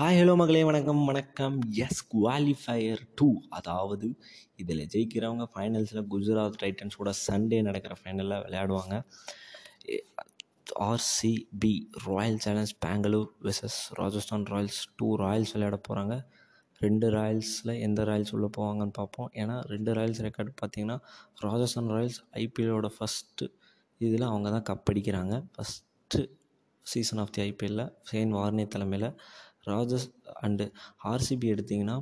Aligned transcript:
Hi 0.00 0.18
hello 0.18 0.34
மகளே 0.36 0.60
வணக்கம் 0.64 1.00
வணக்கம். 1.04 1.56
எஸ் 1.70 1.98
குவாலிஃபயர் 2.12 3.00
டூ 3.14 3.26
அதாவது 3.48 4.18
இதில் 4.56 4.80
ஜெயிக்கிறவங்க 4.92 5.44
ஃபைனல்ஸில் 5.54 6.06
குஜராத் 6.12 6.56
டைட்டன்ஸோட 6.62 7.10
சண்டே 7.26 7.62
நடக்கிற 7.62 7.94
ஃபைனலில் 8.00 8.36
விளையாடுவாங்க. 8.44 8.94
RCB 10.88 11.72
royal 12.06 12.38
challenge 12.38 12.72
Bangalore 12.78 13.28
versus 13.42 13.78
Rajasthan 13.90 14.46
royals 14.52 14.80
two 14.96 15.08
royals 15.16 15.52
விளையாட 15.52 15.80
போகிறாங்க 15.88 16.16
ரெண்டு 16.78 17.10
ராயல்ஸில் 17.10 17.74
எந்த 17.80 18.04
ராயல்ஸ் 18.04 18.32
உள்ளே 18.32 18.50
போவாங்கன்னு 18.58 18.96
பார்ப்போம். 19.00 19.30
ஏன்னா 19.34 19.58
ரெண்டு 19.74 19.92
ராயல்ஸ் 19.92 20.24
ரெக்கார்டு 20.28 20.54
பார்த்தீங்கன்னா 20.62 20.98
ராஜஸ்தான் 21.34 21.90
ராயல்ஸ் 21.90 22.20
ஐபிஎல்லோட 22.32 22.90
ஃபஸ்ட்டு 22.98 23.52
இதில் 23.98 24.30
அவங்க 24.32 24.60
தான் 24.60 24.66
கப் 24.70 24.92
அடிக்கிறாங்க. 24.92 25.44
ஃபஸ்ட்டு 25.56 26.30
சீசன் 26.82 27.18
ஆஃப் 27.18 27.30
தி 27.30 27.42
ஐபிஎல்லில் 27.50 27.92
ஷேன் 28.02 28.34
வார்னே 28.34 28.68
தலைமையில் 28.68 29.10
ராஜஸ் 29.72 30.06
அண்டு 30.40 30.66
ஆர்சிபி 31.12 31.48
எடுத்திங்கன்னா 31.54 31.96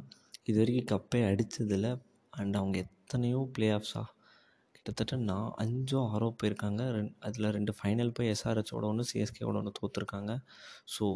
இது 0.51 0.59
வரைக்கும் 0.63 0.91
கப்பே 0.93 1.21
அடித்ததில்ல 1.31 1.89
அண்ட் 2.33 2.57
அவங்க 2.61 2.77
எத்தனையோ 2.87 3.41
ப்ளே 3.57 3.69
ஆஃப்ஸா 3.79 4.03
கிட்டத்தட்ட 4.77 5.15
நான் 5.31 5.49
அஞ்சோ 5.63 6.01
ஆறோ 6.12 6.29
போயிருக்காங்க. 6.41 6.83
ரெண் 6.97 7.12
அதில் 7.27 7.47
ரெண்டு 7.57 7.73
ஃபைனல் 7.79 8.12
போய் 8.17 8.31
எஸ்ஆர்ஹெச்சோட 8.35 8.85
ஒன்று 8.91 9.05
சிஎஸ்கேவோட 9.11 9.57
ஒன்று 9.61 9.73
தோற்றுருக்காங்க 9.79 10.33
ஸோ 10.95 11.07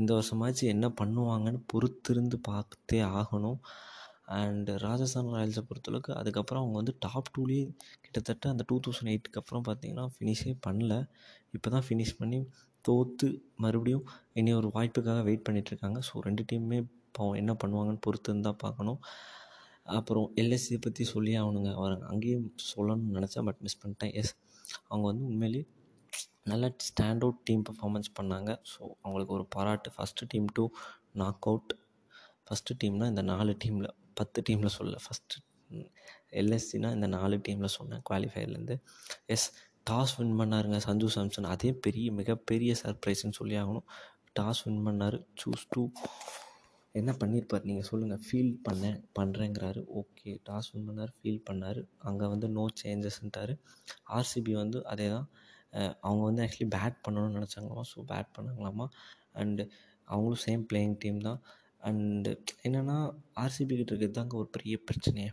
இந்த 0.00 0.10
வருஷமாச்சு 0.18 0.64
என்ன 0.74 0.86
பண்ணுவாங்கன்னு 1.00 1.60
பொறுத்திருந்து 1.72 2.38
பார்த்தே 2.48 3.00
ஆகணும். 3.20 3.58
அண்டு 4.38 4.72
ராஜஸ்தான் 4.84 5.32
ராயல்ஸை 5.36 5.62
பொறுத்தளவுக்கு 5.68 6.12
அதுக்கப்புறம் 6.20 6.62
அவங்க 6.62 6.76
வந்து 6.80 6.94
டாப் 7.04 7.30
டூலேயே 7.36 7.64
கிட்டத்தட்ட 8.04 8.50
அந்த 8.52 8.64
டூ 8.70 8.76
தௌசண்ட் 8.86 9.10
எயிட்டுக்கு 9.12 9.40
அப்புறம் 9.42 9.66
பார்த்தீங்கன்னா 9.68 10.06
ஃபினிஷே 10.14 10.52
பண்ணல. 10.66 10.94
இப்போ 11.56 11.70
தான் 11.74 11.86
ஃபினிஷ் 11.88 12.18
பண்ணி 12.20 12.40
தோற்று 12.88 13.28
மறுபடியும் 13.64 14.04
இனி 14.40 14.50
ஒரு 14.60 14.68
வாய்ப்புக்காக 14.76 15.22
வெயிட் 15.28 15.46
பண்ணிகிட்ருக்காங்க 15.46 15.98
ஸோ 16.08 16.22
ரெண்டு 16.26 16.42
டீமுமே 16.50 16.78
பாவம் 17.16 17.38
என்ன 17.40 17.52
பண்ணுவாங்கன்னு 17.62 18.04
பொறுத்து 18.06 18.30
இருந்தால் 18.32 18.60
பார்க்கணும். 18.64 18.98
அப்புறம் 19.98 20.26
எல்எஸ்சியை 20.42 20.78
பற்றி 20.86 21.02
சொல்லியே 21.14 21.38
ஆகணுங்க. 21.42 21.70
அவர் 21.78 21.94
அங்கேயும் 22.10 22.48
சொல்லணும்னு 22.72 23.16
நினச்சேன் 23.18 23.46
பட் 23.48 23.60
மிஸ் 23.66 23.80
பண்ணிட்டேன். 23.82 24.12
எஸ் 24.20 24.34
அவங்க 24.90 25.04
வந்து 25.10 25.24
உண்மையிலேயே 25.30 25.64
நல்ல 26.52 26.64
ஸ்டாண்ட் 26.88 27.24
அவுட் 27.26 27.42
டீம் 27.48 27.64
பர்ஃபார்மன்ஸ் 27.68 28.10
பண்ணாங்க. 28.18 28.50
ஸோ 28.72 28.80
அவங்களுக்கு 29.02 29.34
ஒரு 29.38 29.46
பாராட்டு. 29.56 29.90
First 29.96 30.28
team 30.34 30.48
to 30.58 30.64
knock 31.22 31.46
out 31.50 31.72
first 32.48 32.76
டீம்னால் 32.82 33.12
இந்த 33.12 33.22
நாலு 33.32 33.52
டீமில் 33.64 33.90
பத்து 34.20 34.40
டீமில் 34.48 34.74
சொல்ல 34.78 34.96
ஃபஸ்ட்டு 35.04 35.42
எல்எஸ்சினா 36.40 36.88
இந்த 36.96 37.06
நாலு 37.14 37.36
டீமில் 37.46 37.74
சொன்னேன் 37.76 38.02
குவாலிஃபயர்லேருந்து 38.08 38.76
எஸ் 39.34 39.46
டாஸ் 39.88 40.14
வின் 40.18 40.36
பண்ணாருங்க 40.40 40.78
சஞ்சு 40.86 41.08
சாம்சன். 41.14 41.48
அதே 41.54 41.70
பெரிய 41.84 42.06
மிகப்பெரிய 42.20 42.72
சர்ப்ரைஸ்ன்னு 42.82 43.38
சொல்லி 43.40 43.56
ஆகணும். 43.62 43.86
டாஸ் 44.38 44.62
வின் 44.66 44.84
பண்ணார். 44.86 45.16
Choose 45.40 45.64
to. 45.72 45.82
என்ன 47.00 47.10
பண்ணியிருப்பார் 47.20 47.66
நீங்கள் 47.68 47.88
சொல்லுங்கள் 47.90 48.22
ஃபீல் 48.26 48.52
பண்ண 48.66 48.90
பண்ணுறேங்கிறாரு 49.18 49.80
ஓகே 50.00 50.32
டாஸ் 50.48 50.68
வின் 50.72 50.86
பண்ணார் 50.88 51.12
ஃபீல் 51.18 51.42
பண்ணார். 51.48 51.80
அங்கே 52.08 52.26
வந்து 52.34 52.48
நோ 52.56 52.64
சேஞ்சஸ்ன்ட்டார் 52.82 53.52
ஆர்சிபி 54.18 54.52
வந்து 54.62 54.80
அதே 54.92 55.08
தான் 55.14 55.26
அவங்க 56.06 56.22
வந்து 56.28 56.42
ஆக்சுவலி 56.44 56.68
பேட் 56.76 56.98
பண்ணணும்னு 57.04 57.38
நினச்சாங்களாமா? 57.38 57.84
ஸோ 57.92 58.04
பேட் 58.12 58.34
பண்ணாங்களாமா? 58.36 58.86
அண்டு 59.42 59.64
அவங்களும் 60.08 60.42
சேம் 60.46 60.64
பிளேயிங் 60.70 60.96
டீம் 61.04 61.20
தான். 61.28 61.40
அண்டு 61.88 62.30
என்னென்னா 62.66 62.98
ஆர்சிபி 63.42 63.72
கிட்ட 63.78 63.92
இருக்கிறது 63.92 64.18
தாங்க 64.18 64.36
ஒரு 64.42 64.48
பெரிய 64.56 64.74
பிரச்சனையே. 64.88 65.30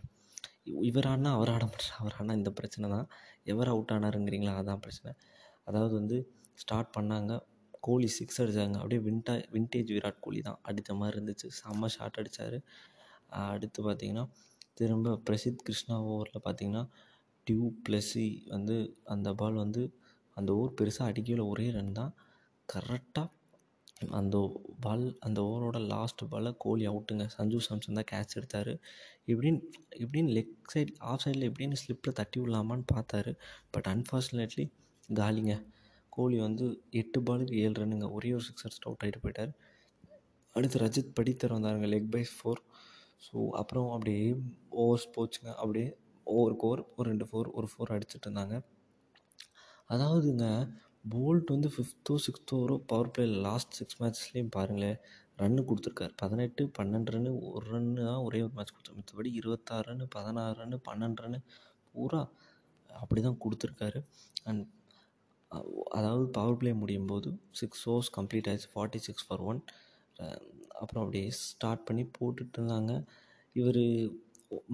இவர் 0.66 1.08
ஆடினா 1.10 1.30
அவர் 1.36 1.50
ஆட 1.54 1.64
மாட்டார் 1.64 1.96
அவர் 2.00 2.14
ஆடினா 2.18 2.34
இந்த 2.40 2.50
பிரச்சனை 2.58 2.86
தான். 2.94 3.06
எவர் 3.52 3.70
அவுட் 3.72 3.92
ஆனாருங்கிறீங்களா? 3.96 4.54
அதான் 4.60 4.82
பிரச்சனை. 4.84 5.12
அதாவது 5.68 5.94
வந்து 6.00 6.16
ஸ்டார்ட் 6.62 6.90
பண்ணாங்க 6.96 7.32
கோலி 7.86 8.08
சிக்ஸ் 8.16 8.40
அடித்தாங்க 8.42 8.76
அப்படியே 8.80 9.00
வின்டா 9.06 9.34
வின்டேஜ் 9.54 9.90
விராட் 9.96 10.20
கோலி 10.26 10.40
தான். 10.48 10.58
அடித்த 10.68 10.94
மாதிரி 11.00 11.14
இருந்துச்சு. 11.16 11.48
செம்ம 11.60 11.88
ஷாட் 11.96 12.18
அடித்தார் 12.22 12.58
அடுத்து 13.54 13.80
பார்த்திங்கன்னா 13.88 14.24
திரும்ப 14.78 15.16
பிரசித் 15.28 15.64
கிருஷ்ணா 15.66 15.96
ஓவரில் 16.12 16.44
பார்த்திங்கன்னா 16.46 16.82
டியூ 17.46 17.64
ப்ளஸ்ஸி 17.86 18.26
வந்து 18.54 18.76
அந்த 19.14 19.28
பால் 19.40 19.56
வந்து 19.64 19.82
அந்த 20.36 20.50
ஓவர் 20.58 20.76
பெருசாக 20.78 21.10
அடிக்கல 21.10 21.44
ஒரே 21.52 21.66
ரன் 21.76 21.96
தான். 22.00 22.12
கரெக்டாக 22.68 23.28
அந்த 24.10 24.36
பால் 24.80 25.04
அந்த 25.20 25.38
ஓவரோட 25.42 25.78
லாஸ்ட் 25.86 26.22
பாலில் 26.30 26.56
கோலி 26.58 26.84
அவுட்டுங்க. 26.86 27.24
சஞ்சு 27.26 27.58
சாம்சன் 27.66 27.98
தான் 28.00 28.10
கேட்ச் 28.12 28.36
எடுத்தார். 28.38 28.72
இப்படின்னு 29.26 29.60
இப்படின்னு 30.02 30.30
லெக் 30.38 30.54
சைட் 30.72 30.92
ஆஃப் 31.00 31.22
சைடில் 31.24 31.48
எப்படின்னு 31.50 31.80
ஸ்லிப்பில் 31.82 32.16
தட்டி 32.20 32.40
விடலாமான்னு 32.40 32.86
பார்த்தாரு. 32.94 33.32
பட் 33.70 33.88
அன்ஃபார்ச்சுனேட்லி 33.94 34.66
காலிங்க. 35.08 35.54
கோலி 36.10 36.38
வந்து 36.40 36.64
எட்டு 36.90 37.20
பாலுக்கு 37.20 37.54
ஏழு 37.64 37.74
ரன்னுங்க 37.82 38.08
ஒரே 38.10 38.32
ஒரு 38.32 38.44
சிக்ஸர் 38.48 38.86
அவுட் 38.86 39.02
ஆகிட்டு 39.04 39.22
போயிட்டார். 39.24 39.52
அடுத்து 40.56 40.78
ரஜித் 40.78 41.16
படித்தர் 41.18 41.56
வந்தாருங்க 41.56 41.86
லெக் 41.86 42.10
பை 42.10 42.24
ஃபோர் 42.36 42.60
ஸோ 43.26 43.36
அப்புறம் 43.50 43.90
அப்படியே 43.90 44.24
ஓவர்ஸ் 44.82 45.06
போச்சுங்க. 45.16 45.50
அப்படியே 45.54 45.88
ஓவருக்கு 46.26 46.66
ஓவர் 46.68 46.82
ஒரு 46.96 47.10
ரெண்டு 47.10 47.26
ஃபோர் 47.30 47.48
ஒரு 47.52 47.68
ஃபோர் 47.72 47.92
அடிச்சுட்டு 47.94 48.26
இருந்தாங்க. 48.28 48.56
அதாவதுங்க 49.90 50.46
போல்ட் 51.04 51.52
வந்து 51.54 51.68
ஃபிஃப்த்தோ 51.74 52.14
சிக்ஸ்த்தோ 52.24 52.56
ஓவரோ 52.60 52.76
பவர் 52.90 53.10
பிளேயில் 53.14 53.36
லாஸ்ட் 53.46 53.76
சிக்ஸ் 53.78 53.98
மேட்ச்லேயும் 54.02 54.52
பாருங்களேன் 54.56 54.98
ரன்னு 55.40 55.62
கொடுத்துருக்காரு. 55.68 56.12
பதினெட்டு 56.22 56.62
பன்னெண்டு 56.78 57.12
ரன்னு 57.14 57.30
ஒரு 57.50 57.66
ரன்னு 57.74 58.02
தான் 58.10 58.22
ஒரே 58.26 58.40
ஒரு 58.46 58.52
மேட்ச் 58.56 58.74
கொடுத்தாரு 58.74 58.98
மற்றபடி 59.00 59.30
இருபத்தாறு 59.40 59.86
ரன்னு 59.90 60.06
பதினாறு 60.16 60.54
ரன்னு 60.60 60.78
பன்னெண்டு 60.88 61.22
ரன்னு 61.24 61.40
பூரா 61.94 62.22
அப்படி 62.90 63.20
தான் 63.28 63.40
கொடுத்துருக்காரு 63.44 64.00
அண்ட் 64.50 64.64
அதாவது 65.98 66.24
பவர் 66.36 66.58
பிளே 66.60 66.70
முடியும் 66.82 67.08
போது 67.12 67.30
சிக்ஸ் 67.60 67.82
ஓவர்ஸ் 67.92 68.12
கம்ப்ளீட் 68.18 68.48
ஆயிடுச்சு. 68.50 68.70
ஃபார்ட்டி 68.74 69.00
சிக்ஸ் 69.06 69.26
ஃபார் 69.28 69.42
ஒன் 69.50 69.60
அப்புறம் 70.80 71.02
அப்படியே 71.04 71.26
ஸ்டார்ட் 71.40 71.84
பண்ணி 71.88 72.04
போட்டுட்டு 72.18 72.56
இருந்தாங்க. 72.58 72.92
இவர் 73.56 73.82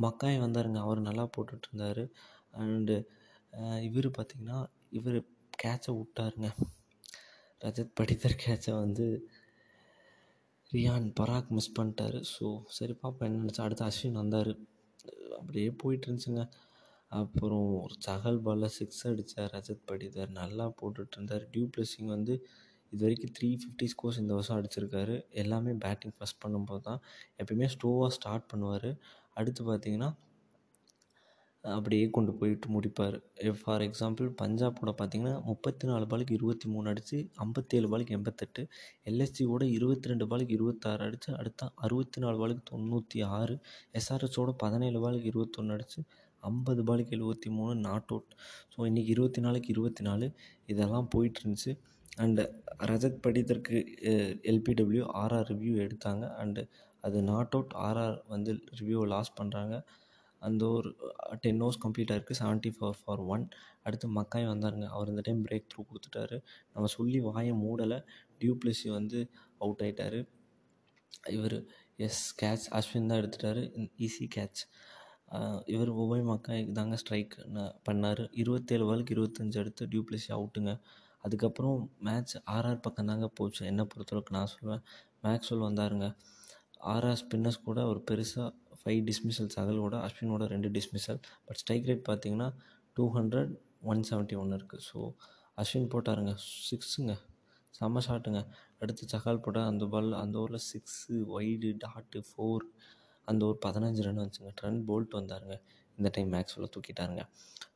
மக்காய் 0.05 0.39
வந்தாருங்க. 0.45 0.79
அவர் 0.87 1.01
நல்லா 1.09 1.25
போட்டுட்டு 1.37 1.69
இருந்தார். 1.71 2.03
அண்டு 2.63 2.97
இவர் 3.89 4.09
பார்த்திங்கன்னா 4.19 4.59
இவர் 4.99 5.19
கேட்சை 5.63 5.93
விட்டாருங்க. 5.99 6.49
ரஜத் 7.63 7.97
படித்தர் 8.01 8.43
கேட்சை 8.45 8.73
வந்து 8.85 9.07
ரியான் 10.73 11.09
பராக் 11.19 11.53
மிஸ் 11.57 11.75
பண்ணிட்டாரு. 11.77 12.19
ஸோ 12.35 12.47
சரி 12.77 12.95
பாப்பா 13.03 13.27
என்ன 13.29 13.43
நினச்சா 13.43 13.65
அடுத்து 13.67 13.85
அஸ்வின் 13.89 14.21
வந்தார். 14.23 14.53
அப்படியே 15.39 15.71
போயிட்டு 15.83 16.07
இருந்துச்சுங்க. 16.07 16.45
அப்புறம் 17.21 17.67
ஒரு 17.85 17.95
சகல் 18.07 18.41
பாலில் 18.47 18.75
சிக்ஸ் 18.79 19.05
அடித்தார் 19.11 19.53
ரஜத் 19.57 19.87
படிதர் 19.91 20.33
நல்லா 20.41 20.65
போட்டுட்டு 20.81 21.17
இருந்தார். 21.17 21.45
டியூ 21.53 21.67
பிளஸிங் 21.75 22.11
வந்து 22.17 22.35
இது 22.93 23.01
வரைக்கும் 23.05 23.33
த்ரீ 23.37 23.49
ஃபிஃப்டி 23.61 23.87
ஸ்கோர்ஸ் 23.93 24.21
இந்த 24.23 24.33
வருஷம் 24.35 24.59
அடிச்சிருக்காரு. 24.59 25.15
எல்லாமே 25.43 25.73
பேட்டிங் 25.85 26.15
ஃபஸ்ட் 26.19 26.43
பண்ணும்போது 26.45 26.83
தான் 26.89 27.01
எப்பயுமே 27.41 27.69
ஸ்லோவாக 27.75 28.11
ஸ்டார்ட் 28.19 28.47
பண்ணுவார். 28.53 28.91
அடுத்து 29.41 29.63
பார்த்தீங்கன்னா 29.71 30.11
அப்படியே 31.65 32.05
கொண்டு 32.17 32.33
போயிட்டு 32.39 32.67
முடிப்பார். 32.75 33.17
ஃபார் 33.61 33.83
எக்ஸாம்பிள் 33.87 34.29
பஞ்சாபோட 34.41 34.91
பார்த்தீங்கன்னா 35.01 35.35
முப்பத்தி 35.49 35.85
நாலு 35.91 36.05
பாலுக்கு 36.11 36.37
இருபத்தி 36.39 36.67
மூணு 36.75 36.87
அடித்து 36.93 37.17
ஐம்பத்தேழு 37.45 37.89
பாலுக்கு 37.93 38.17
எண்பத்தெட்டு 38.19 38.63
எல்எஸ்சியோட 39.11 39.65
இருபத்தி 39.79 40.11
ரெண்டு 40.13 40.27
பாலுக்கு 40.31 40.55
இருபத்தாறு 40.59 41.03
அடித்து 41.09 41.31
அடுத்த 41.41 41.71
அறுபத்தி 41.87 42.21
நாலு 42.25 42.39
பாலுக்கு 42.43 42.65
தொண்ணூற்றி 42.73 43.21
ஆறு 43.39 43.57
எஸ்ஆர்எஸோட 44.01 44.53
பதினேழு 44.65 45.01
பாலுக்கு 45.05 45.31
இருபத்தொன்று 45.33 45.75
அடித்து 45.77 46.01
ஐம்பது 46.43 46.83
பாலுக்கு 46.89 47.15
எழுபத்தி 47.19 47.49
மூணு 47.59 47.75
நாட் 47.89 48.11
அவுட் 48.15 48.33
ஸோ 48.75 48.87
இன்றைக்கி 48.91 49.11
இருபத்தி 49.17 49.41
நாலுக்கு 49.47 49.71
இருபத்தி 49.75 50.03
நாலு 50.09 50.27
இதெல்லாம் 50.73 51.09
போயிட்டு 51.15 51.41
இருந்துச்சு. 51.43 51.73
அண்டு 52.25 52.43
ரஜத் 52.91 53.23
படிதற்கு 53.25 53.77
எல்பிடபிள்யூ 54.51 55.05
ஆர்ஆர் 55.23 55.49
ரிவ்யூ 55.53 55.75
எடுத்தாங்க. 55.85 56.25
அண்டு 56.43 56.63
அது 57.05 57.19
நாட் 57.33 57.55
அவுட் 57.57 57.75
ஆர்ஆர் 57.87 58.17
வந்து 58.35 58.53
ரிவ்யூவை 58.79 59.07
லாஸ் 59.15 59.37
பண்ணுறாங்க 59.41 59.75
அந்த 60.47 60.63
ஒரு 60.77 60.91
டென் 61.45 61.61
ஓவர்ஸ் 61.65 61.81
கம்ப்ளீட் 61.85 62.13
ஆகிருக்கு 62.15 62.39
செவன்ட்டி 62.41 62.71
ஃபோர் 62.77 62.99
ஃபார் 63.03 63.23
ஒன் 63.35 63.45
அடுத்து 63.87 64.07
மக்காய் 64.19 64.51
வந்தாருங்க. 64.53 64.87
அவர் 64.97 65.11
இந்த 65.13 65.23
டைம் 65.29 65.43
பிரேக் 65.47 65.69
த்ரூ 65.73 65.83
கொடுத்துட்டாரு. 65.91 66.37
நம்ம 66.75 66.89
சொல்லி 66.97 67.21
வாயை 67.29 67.55
மூடலை. 67.65 67.99
டியூப்ளஸி 68.43 68.89
வந்து 68.99 69.21
அவுட் 69.65 69.83
ஆகிட்டார் 69.87 70.19
இவர் 71.37 71.57
எஸ் 72.07 72.23
கேட்ச் 72.43 72.67
அஸ்வின் 72.79 73.09
தான் 73.11 73.21
எடுத்துட்டார். 73.21 73.61
ஈஸி 74.07 74.27
கேட்ச் 74.37 74.63
இவர் 75.75 75.91
ஒவ்வொரு 76.03 76.23
மக்காய் 76.31 76.63
தாங்க 76.77 76.97
ஸ்ட்ரைக் 77.01 77.35
பண்ணார். 77.87 78.23
இருபத்தேழு 78.43 78.85
பாலுக்கு 78.91 79.15
இருபத்தஞ்சு 79.17 79.59
எடுத்து 79.63 79.89
டியூப்ளஸி 79.95 80.31
அவுட்டுங்க 80.37 80.73
அதுக்கப்புறம் 81.25 81.79
மேட்ச் 82.07 82.35
ஆர்ஆர் 82.55 82.85
பக்கம் 82.87 83.11
தாங்க 83.11 83.27
போச்சு. 83.39 83.63
என்னை 83.71 83.85
பொறுத்தளவுக்கு 83.93 84.37
நான் 84.37 84.51
சொல்லுவேன் 84.55 84.83
மேக்ஸ்வெல் 85.25 85.67
வந்தாருங்க. 85.69 86.07
ஆர்ஆர் 86.93 87.21
ஸ்பின்னர்ஸ் 87.23 87.65
கூட 87.69 87.79
ஒரு 87.93 88.01
பெருசாக 88.11 88.49
ஃபைவ் 88.89 89.01
டிஸ்மிசல் 89.09 89.49
சகலோட 89.55 89.95
அஸ்வினோட 90.07 90.45
ரெண்டு 90.53 90.69
டிஸ்மிசல் 90.77 91.19
பட் 91.47 91.59
ஸ்ட்ரைக் 91.63 91.89
ரேட் 91.89 92.05
பார்த்தீங்கன்னா 92.09 92.47
two 92.97 93.05
hundred 93.17 93.51
one 93.91 94.01
seventy 94.11 94.37
one 94.43 94.55
இருக்குது 94.59 94.85
ஸோ 94.87 94.99
அஸ்வின் 95.61 95.91
போட்டாருங்க. 95.95 96.33
சிக்ஸுங்க 96.69 97.15
செம்ம 97.79 98.03
ஷாட்டுங்க 98.07 98.41
அடுத்து 98.83 99.09
சகால் 99.13 99.43
போட்டால் 99.45 99.69
அந்த 99.73 99.87
பால் 99.93 100.09
அந்த 100.21 100.39
ஓவரில் 100.43 100.65
சிக்ஸு 100.71 101.17
ஒய்டு 101.39 101.71
டாட்டு 101.85 102.21
ஃபோர் 102.29 102.65
அந்த 103.29 103.43
ஒரு 103.49 103.59
பதினஞ்சு 103.67 104.05
ரன் 104.07 104.21
வந்துச்சுங்க. 104.23 104.53
ட்ரெண்ட் 104.61 104.83
போல்ட் 104.89 105.19
வந்தாருங்க. 105.21 105.57
இந்த 105.99 106.11
டைம் 106.17 106.33
மேக்ஸ்வெல்லாம் 106.37 106.75
தூக்கிட்டாருங்க. 106.77 107.25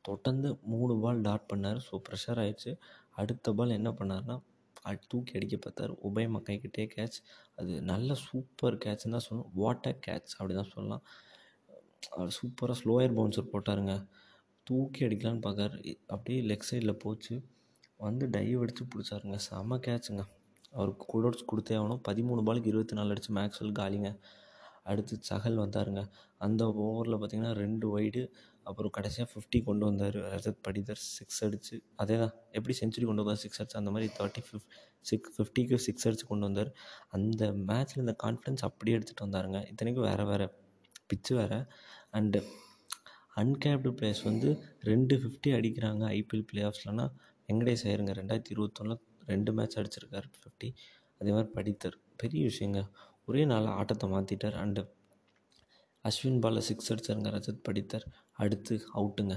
தொடர்ந்து 0.07 0.49
மூணு 0.73 0.95
பால் 1.03 1.21
டாட் 1.27 1.47
பண்ணார். 1.53 1.81
ஸோ 1.89 2.01
ப்ரெஷர் 2.09 2.41
ஆயிடுச்சு. 2.45 2.73
அடுத்த 3.21 3.53
பால் 3.59 3.77
என்ன 3.79 3.91
பண்ணார்னா 3.99 4.37
தூக்கி 5.07 5.33
அடிக்க 5.33 5.57
பார்த்தார். 5.57 5.91
உபய 5.91 6.27
மக்கைக்கிட்டே 6.35 6.85
கேட்ச் 6.95 7.17
அது 7.55 7.81
நல்ல 7.81 8.13
சூப்பர் 8.13 8.75
கேட்ச்னு 8.75 9.15
தான் 9.15 9.25
சொல்லணும். 9.29 9.51
வாட்டர் 9.53 9.99
கேட்ச் 10.07 10.33
அப்படி 10.37 10.53
தான் 10.53 10.71
சொல்லலாம். 10.73 11.03
அவர் 12.09 12.37
சூப்பராக 12.39 12.77
ஸ்லோயர் 12.83 13.15
பவுன்சர் 13.15 13.51
போட்டாருங்க. 13.53 14.07
தூக்கி 14.63 15.05
அடிக்கலான்னு 15.05 15.43
பார்க்காரு. 15.47 15.95
அப்படியே 16.07 16.41
லெக் 16.41 16.69
சைடில் 16.71 16.93
போச்சு. 16.93 17.43
வந்து 17.97 18.27
டைவ் 18.27 18.61
அடித்து 18.61 18.85
பிடிச்சாருங்க. 18.85 19.35
செம 19.35 19.77
கேட்சுங்க 19.77 20.23
அவருக்கு 20.71 21.05
குடோட்ஸ் 21.05 21.49
கொடுத்தே 21.51 21.75
ஆகணும். 21.77 22.01
பதிமூணு 22.07 22.43
பாலுக்கு 22.43 22.65
இருபத்தி 22.65 22.95
நாலு 22.95 23.09
அடித்து 23.09 23.33
மேக்ஸ்வெல் 23.33 23.77
காலிங்க. 23.79 24.19
அடுத்து 24.83 25.17
சகல் 25.19 25.57
வந்தாருங்க. 25.57 26.09
அந்த 26.37 26.65
ஓவரில் 26.65 27.19
பார்த்தீங்கன்னா 27.19 27.53
ரெண்டு 27.53 27.99
ஒய்டு 27.99 28.31
அப்புறம் 28.63 28.91
கடைசியாக 28.91 29.29
ஃபிஃப்டி 29.31 29.59
கொண்டு 29.63 29.85
வந்தார். 29.85 30.17
ரஜத் 30.33 30.61
படிதர் 30.67 31.01
சிக்ஸ் 31.17 31.43
அடித்து 31.45 31.75
அதே 31.95 32.17
தான் 32.17 32.33
எப்படி 32.51 32.73
செஞ்சுரி 32.81 33.05
கொண்டு 33.05 33.23
வந்தார்? 33.23 33.41
சிக்ஸ் 33.45 33.59
அடிச்சு 33.61 33.79
அந்த 33.81 33.91
மாதிரி 33.91 34.11
தேர்ட்டி 34.19 34.43
ஃபிஃப் 34.49 34.67
சிக்ஸ் 34.99 35.31
ஃபிஃப்டிக்கு 35.37 35.77
சிக்ஸ் 35.85 36.05
அடித்து 36.07 36.27
கொண்டு 36.27 36.45
வந்தார். 36.45 36.71
அந்த 37.09 37.51
மேட்ச்சில் 37.69 38.03
இந்த 38.05 38.15
கான்ஃபிடன்ஸ் 38.23 38.63
அப்படியே 38.69 38.97
எடுத்துகிட்டு 38.97 39.25
வந்தாருங்க. 39.25 39.59
இத்தனைக்கும் 39.67 40.07
வேறு 40.09 40.25
வேறு 40.25 40.47
பிச்சு 41.07 41.35
வேறு. 41.35 41.59
அண்டு 42.11 42.41
அன்கேப்டு 43.41 43.91
பிளேயர்ஸ் 43.99 44.23
வந்து 44.23 44.49
ரெண்டு 44.79 45.15
ஃபிஃப்டி 45.21 45.49
அடிக்கிறாங்க 45.57 46.03
ஐபிஎல் 46.17 46.47
பிளே 46.49 46.61
ஆஃப்ஸ்லனா 46.61 47.05
வெங்கடேஷ் 47.49 47.85
ஐயருங்க 47.87 48.13
ரெண்டாயிரத்தி 48.19 48.51
இருபத்தொன்னில் 48.55 49.01
ரெண்டு 49.25 49.51
மேட்ச் 49.53 49.77
அடிச்சிருக்காரு 49.79 50.27
ஃபிஃப்டி 50.33 50.69
அதே 51.21 51.31
மாதிரி 51.31 51.49
படித்தர். 51.55 51.95
பெரிய 52.15 52.49
விஷயங்க. 52.51 52.81
ஒரே 53.25 53.45
நாள் 53.45 53.65
ஆட்டத்தை 53.65 54.07
மாற்றிட்டார் 54.09 54.57
அண்டு 54.63 54.81
அஸ்வின் 56.05 56.39
பாலை 56.39 56.61
சிக்ஸ் 56.61 56.89
அடிச்சாருங்க 56.93 57.29
ரஜத் 57.35 57.65
படித்தர். 57.67 58.05
அடுத்து 58.33 58.75
அவுட்டுங்க. 58.93 59.35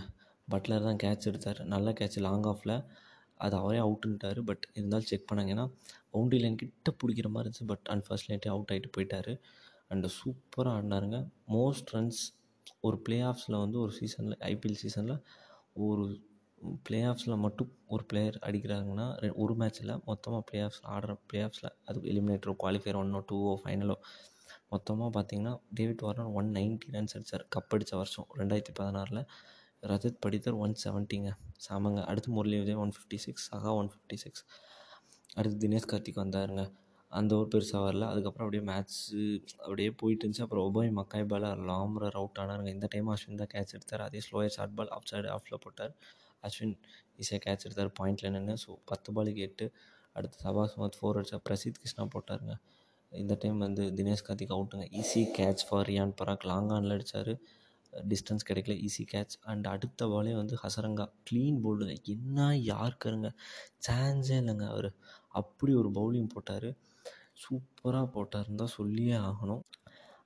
பட்லர் 0.49 0.87
தான் 0.87 0.99
கேட்ச் 1.03 1.27
எடுத்தார். 1.31 1.61
நல்ல 1.65 1.91
கேட்ச் 1.91 2.17
லாங் 2.17 2.47
ஆஃபில் 2.53 2.75
அது 3.37 3.57
அவரே 3.57 3.79
அவுட்டுன்ட்டார். 3.79 4.41
பட் 4.41 4.65
இருந்தாலும் 4.75 5.07
செக் 5.07 5.29
பண்ணாங்க. 5.31 5.53
ஏன்னா 5.55 5.67
பவுண்டரி 6.13 6.41
லைன் 6.41 6.57
கிட்ட 6.57 6.95
பிடிக்கிற 7.03 7.29
மாதிரி 7.29 7.49
இருந்துச்சு. 7.49 7.67
பட் 7.67 7.87
அன்ஃபார்ச்சுனேட்லி 7.95 8.51
அவுட் 8.55 8.73
ஆகிட்டு 8.73 8.91
போயிட்டார். 8.97 9.33
அண்டு 9.91 10.11
சூப்பராக 10.19 10.75
ஆடினாருங்க. 10.77 11.19
மோஸ்ட் 11.49 11.93
ரன்ஸ் 11.93 12.21
ஒரு 12.81 12.99
பிளே 12.99 13.19
ஆஃப்ஸில் 13.21 13.59
வந்து 13.59 13.79
ஒரு 13.81 13.93
சீசனில் 13.93 14.37
ஐபிஎல் 14.53 14.81
சீசனில் 14.83 15.17
ஒரு 15.87 16.05
பிளே 16.83 17.01
ஆஃப்ஸில் 17.03 17.37
மட்டும் 17.37 17.71
ஒரு 17.87 18.05
பிளேயர் 18.05 18.39
அடிக்கிறாங்கன்னா 18.47 19.07
ஒரு 19.35 19.55
மேட்ச்சில் 19.55 19.93
மொத்தமாக 20.05 20.43
பிளே 20.51 20.61
ஆஃப்ஸ் 20.61 20.83
ஆடுற 20.95 21.15
பிளே 21.27 21.41
ஆஃப்ஸில் 21.43 21.71
அது 21.85 22.01
எலிமினேட்டரோ 22.13 22.55
குவாலிஃபயர் 22.63 23.01
ஒன்னோ 23.03 23.21
டூவோ 23.33 23.53
ஃபைனலோ 23.65 23.97
மொத்தமாக 24.73 25.11
பார்த்தீங்கன்னா 25.17 25.53
David 25.79 26.03
Warner 26.07 26.33
one 26.39 26.49
ninety 26.57 26.95
runs 26.95 27.15
அடித்தார் 27.17 27.45
கப் 27.55 27.75
அடித்த 27.75 27.93
வருஷம் 27.97 28.27
ரெண்டாயிரத்தி 28.41 28.75
பதினாறில். 28.79 29.23
ரஜத் 29.83 30.21
படித்தர் 30.25 30.57
ஒன் 30.65 30.75
செவன்ட்டிங்க 30.83 31.31
சாமங்க 31.67 32.01
அடுத்து 32.11 32.31
Murali 32.31 32.57
Vijay 32.63 32.81
one 32.85 32.93
fifty 32.97 33.19
six 33.27 33.45
Saha 33.51 33.73
one 33.81 33.91
fifty 33.93 34.17
six 34.25 34.43
அடுத்து 35.39 35.57
தினேஷ் 35.65 35.89
கார்த்திக் 35.93 36.21
வந்தாருங்க. 36.25 36.63
அந்த 37.13 37.33
ஒரு 37.37 37.49
பெருசாக 37.53 37.81
வரல. 37.87 38.05
அதுக்கப்புறம் 38.13 38.47
அப்படியே 38.47 38.65
மேட்ச்சு 38.71 39.21
அப்படியே 39.65 39.91
போயிட்டு 40.01 40.23
இருந்துச்சு. 40.25 40.45
அப்புறம் 40.47 40.65
ஒபாய் 40.69 40.91
மக்காய் 40.99 41.29
பால் 41.33 41.47
லாம்ரர் 41.71 42.17
அவுட் 42.21 42.41
ஆனாருங்க. 42.45 42.71
இந்த 42.77 42.87
டைம் 42.95 43.11
அஸ்வின் 43.15 43.41
தான் 43.43 43.53
கேட்ச் 43.55 43.75
எடுத்தார். 43.79 44.05
அதே 44.09 44.23
slower 44.29 44.55
short 44.57 44.77
ball 44.79 44.93
off 44.97 45.09
side 45.11 45.29
ஆஃபில் 45.37 45.63
போட்டார். 45.65 45.93
அஸ்வின் 46.43 46.75
ஈஸியாக 47.19 47.41
கேட்ச் 47.47 47.67
எடுத்தார். 47.69 47.93
பாயிண்டில் 48.01 48.35
நின்று 48.37 48.57
ஸோ 48.65 48.73
பத்து 48.85 49.13
பாலுக்கு 49.17 49.43
எட்டு. 49.49 49.67
அடுத்து 50.17 50.39
சபாஸ் 50.45 50.77
மத் 50.83 50.99
ஃபோர் 50.99 51.19
அடிச்சா 51.21 51.39
பிரசீத் 51.49 51.81
கிருஷ்ணா 51.83 52.05
போட்டாருங்க. 52.15 52.55
இந்த 53.13 53.35
டைம் 53.43 53.59
வந்து 53.59 53.83
Dinesh 53.99 54.25
Karthik 54.27 54.55
அவுட்டுங்க. 54.57 54.87
Easy 55.01 55.23
catch 55.39 55.63
for 55.67 55.87
Riyan 55.91 56.15
Parag 56.19 56.47
long 56.51 56.71
ஆனில் 56.77 56.95
அடித்தார் 56.97 57.33
டிஸ்டன்ஸ் 57.93 58.47
கிடைக்கல. 58.49 58.75
ஈஸி 58.87 59.05
கேட்ச் 59.13 59.35
அண்ட் 59.51 59.67
அடுத்த 59.75 60.07
பாலே 60.13 60.33
வந்து 60.41 60.55
ஹசரங்கா 60.63 61.07
க்ளீன் 61.29 61.61
போல்டுங்க 61.65 61.95
என்ன 62.15 62.39
யாருக்காருங்க? 62.71 63.29
சான்ஸே 63.87 64.37
இல்லைங்க 64.43 64.67
அவர். 64.75 64.91
அப்படி 65.41 65.73
ஒரு 65.83 65.91
பவுலிங் 65.99 66.33
போட்டார். 66.35 66.69
சூப்பராக 67.45 68.07
போட்டாருன்னு 68.17 68.61
தான் 68.63 68.77
சொல்லியே 68.79 69.17
ஆகணும். 69.29 69.65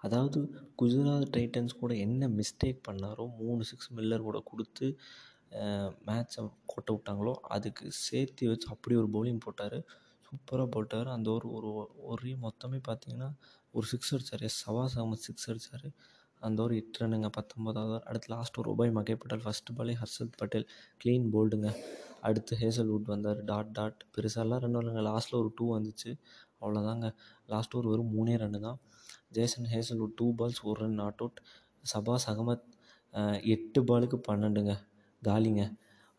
அதாவது 0.02 0.38
குஜராத் 0.82 1.32
டைட்டன்ஸ் 1.36 1.80
கூட 1.80 1.92
என்ன 2.04 2.28
மிஸ்டேக் 2.38 2.78
பண்ணாரோ 2.88 3.24
மூணு 3.40 3.62
சிக்ஸ் 3.70 3.90
மில்லர் 3.96 4.26
கூட 4.28 4.38
கொடுத்து 4.50 4.86
மேட்சை 6.08 6.42
கொட்ட 6.72 6.88
விட்டாங்களோ 6.94 7.32
அதுக்கு 7.56 7.84
சேர்த்து 8.06 8.48
வச்சு 8.50 8.68
அப்படி 8.74 8.94
ஒரு 9.02 9.08
பவுலிங் 9.14 9.44
போட்டார். 9.46 9.78
சூப்பராக 10.30 10.68
போட்டார். 10.76 11.08
அந்த 11.16 11.28
ஒரு 11.36 11.48
ஒரு 11.58 11.70
ஒரே 12.10 12.32
மொத்தமே 12.46 12.78
பார்த்தீங்கன்னா 12.88 13.30
ஒரு 13.74 13.86
சிக்ஸ் 13.86 14.12
அடித்தார் 14.14 14.44
எஸ் 14.48 14.58
சவாஸ் 14.64 14.94
அகமத் 14.98 15.26
சிக்ஸ் 15.28 15.48
அடித்தார் 15.50 15.88
அந்த 16.42 16.58
ஒரு 16.62 16.74
எட்டு 16.80 16.98
ரன்னுங்க 17.02 17.28
பத்தொம்போதாவது 17.36 17.96
அடுத்து 18.08 18.28
லாஸ்ட் 18.34 18.58
ஒரு 18.60 18.68
உபாய் 18.74 18.92
மகே 18.98 19.14
பட்டேல் 19.22 19.42
ஃபஸ்ட்டு 19.46 19.74
பாலே 19.78 19.94
ஹர்ஷத் 20.02 20.38
பட்டேல். 20.40 20.66
க்ளீன் 21.00 21.26
போல்டுங்க 21.34 21.68
அடுத்து 22.28 22.56
ஹேசல்வுட் 22.62 23.10
வந்தார். 23.12 23.40
டாட் 23.44 23.72
டாட் 23.78 23.98
பெருசாலாம் 24.14 24.62
ரன் 24.64 24.78
வரலங்க. 24.78 25.02
லாஸ்ட்டில் 25.10 25.38
ஒரு 25.40 25.50
டூ 25.58 25.66
வந்துச்சு. 25.76 26.10
அவ்வளோதாங்க 26.60 27.08
லாஸ்ட் 27.46 27.76
ஒரு 27.80 27.88
வெறும் 27.92 28.12
மூணே 28.16 28.34
ரன்னு 28.42 28.60
தான். 28.66 28.78
ஜேசன் 29.36 29.68
ஹேசல்வுட் 29.74 30.16
டூ 30.16 30.26
பால்ஸ் 30.38 30.62
ஒரு 30.70 30.78
run 30.84 30.98
not 31.02 31.20
out 31.24 31.40
Shahbaz 31.92 32.26
Ahmed 32.32 32.66
எட்டு 33.54 33.80
பாலுக்கு 33.90 34.18
பன்னெண்டுங்க. 34.28 34.74
காலிங்க. 35.22 35.62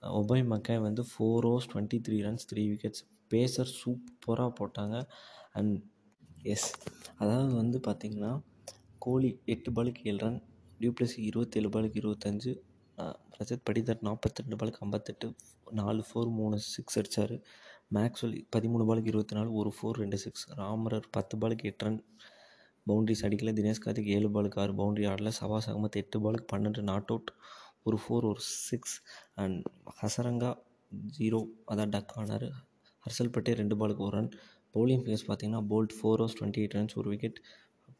ஒபாய் 0.03 0.44
மக்காய் 0.51 0.86
வந்து 0.86 1.01
four 1.09 1.45
overs 1.50 1.68
twenty 1.71 1.98
three 2.06 2.18
runs 2.27 2.48
three 2.51 2.63
wickets 2.71 3.03
pacer 3.27 3.71
சூப்பராக 3.81 4.51
போட்டாங்க. 4.59 4.95
அண்ட் 5.59 5.75
எஸ் 6.53 6.69
அதாவது 7.21 7.53
வந்து 7.62 7.77
பார்த்திங்கன்னா 7.88 8.31
கோலி 9.06 9.30
எட்டு 9.53 9.69
பாலுக்கு 9.71 10.01
ஏழு 10.09 10.19
ரன் 10.25 10.39
டியூப்ளஸ் 10.80 11.15
இருபத்தேழு 11.30 11.69
பாலுக்கு 11.75 12.00
இருபத்தஞ்சு 12.01 12.51
ரஜத் 13.38 13.65
படிதர் 13.69 14.03
நாற்பத்தெண்டு 14.07 14.57
பாலுக்கு 14.62 14.83
ஐம்பத்தெட்டு 14.86 15.27
நாலு 15.80 16.01
ஃபோர் 16.07 16.31
மூணு 16.39 16.57
சிக்ஸ் 16.74 16.97
அடித்தார் 17.00 17.36
மேக்ஸ்வெல் 17.97 18.36
பதிமூணு 18.56 18.83
பாலுக்கு 18.89 19.12
இருபத்தி 19.13 19.36
நாலு 19.38 19.50
ஒரு 19.62 19.71
ஃபோர் 19.77 20.00
ரெண்டு 20.01 20.18
சிக்ஸ் 20.24 20.45
ராமரர் 20.59 21.07
பத்து 21.18 21.38
பாலுக்கு 21.42 21.69
எட்டு 21.71 21.86
ரன் 21.88 22.00
பவுண்ட்ரிஸ் 22.88 23.24
அடிக்கல. 23.27 23.51
தினேஷ் 23.59 23.83
கார்த்திக் 23.86 24.12
ஏழு 24.18 24.30
பாலுக்கு 24.36 24.59
ஆறு. 24.63 24.74
பவுண்ட்ரி 24.81 25.06
ஆடல. 25.12 25.31
சவாஸ் 25.42 25.68
அகமத் 25.71 25.97
எட்டு 26.01 26.19
பாலுக்கு 26.25 26.47
பன்னெண்டு. 26.54 26.81
நாட் 26.92 27.12
அவுட் 27.13 27.31
ஒரு 27.86 27.98
ஃபோர் 28.04 28.28
ஒரு 28.31 28.42
சிக்ஸ் 28.69 28.95
அண்ட் 29.44 29.60
ஹசரங்கா 30.01 30.51
ஜீரோ 31.18 31.39
அதான் 31.72 31.94
டக் 31.95 32.13
ஆனார் 32.22 32.48
ஹர்ஷல் 33.06 33.31
ரெண்டு 33.62 33.78
பாலுக்கு 33.81 34.06
ஒரு 34.07 34.16
ரன் 34.18 34.31
பவுலிங் 34.75 35.04
ஃபிகர்ஸ் 35.04 35.28
பார்த்தீங்கன்னா 35.30 35.63
Boult 35.72 35.95
four 35.98 36.22
overs 36.24 36.38
twenty 36.39 36.62
eight 36.62 36.75
runs 36.78 36.98
ஒரு 37.01 37.10
wicket 37.13 37.39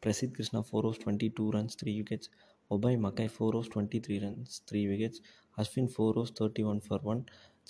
Prasidh 0.04 0.34
Krishna 0.36 0.60
four 0.68 0.86
overs 0.88 1.00
twenty 1.02 1.28
two 1.38 1.44
runs 1.56 1.76
three 1.80 1.92
wickets 1.98 2.30
Obed 2.70 2.98
McCoy 3.06 3.32
four 3.34 3.56
overs 3.58 3.70
twenty 3.74 3.98
three 4.06 4.16
runs 4.18 4.54
three 4.68 4.80
wickets 4.90 5.20
Ashwin 5.58 5.90
four 5.94 6.18
overs 6.20 6.34
thirty 6.38 6.62
one 6.70 6.80
for 6.86 7.04
one 7.12 7.22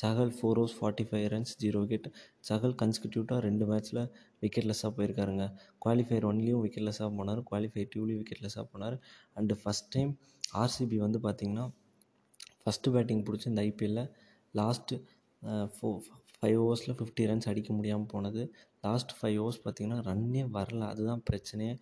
Chahal 0.02 0.32
four 0.36 0.58
overs 0.62 0.76
forty 0.78 1.04
five 1.08 1.26
runs 1.32 1.52
zero 1.62 1.78
wicket 1.82 2.06
Chahal 2.48 2.74
கன்ஸ்கியூட்டிவாக 2.82 3.40
ரெண்டு 3.46 3.64
மேட்ச்சில் 3.70 4.02
விக்கெட்லெஸ்ஸாக 4.42 4.90
போயிருக்காருங்க. 4.96 5.44
Qualifier 5.84 6.26
ஒன்லேயும் 6.30 6.62
விக்கெட்லெஸ்ஸாக 6.64 7.10
போனார். 7.18 7.40
Qualifier 7.50 7.90
டூலேயும் 7.94 8.20
விக்கெட்லெஸ்ஸாக 8.22 8.64
போனார். 8.72 8.96
And 9.36 9.56
first 9.62 9.90
time 9.90 10.12
RCB 10.62 10.96
வந்து 10.96 11.20
பார்த்திங்கன்னா 11.26 11.66
first 12.64 12.92
batting 12.94 13.22
பிடிச்சி 13.28 13.48
இந்த 13.52 13.62
ஐபிஎல்லில் 13.70 14.10
last 14.60 14.98
four 15.76 15.88
five 16.38 16.60
ஓவர்ஸில் 16.62 16.96
ஃபிஃப்டி 16.98 17.24
ரன்ஸ் 17.30 17.48
அடிக்க 17.50 17.70
முடியாமல் 17.78 18.10
போனது. 18.12 18.42
லாஸ்ட் 18.86 19.12
ஃபைவ் 19.18 19.36
ஓவர்ஸ் 19.42 19.60
பார்த்திங்கன்னா 19.64 19.98
ரன்னே 20.08 20.42
வரல. 20.56 20.82
அதுதான் 20.92 21.22
பிரச்சனையே. 21.28 21.74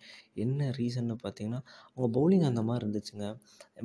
என்ன 0.43 0.67
ரீசன்னு 0.77 1.15
பார்த்தீங்கன்னா 1.23 1.61
அவங்க 1.93 2.07
பவுலிங் 2.17 2.45
அந்த 2.49 2.61
மாதிரி 2.67 2.83
இருந்துச்சுங்க. 2.85 3.27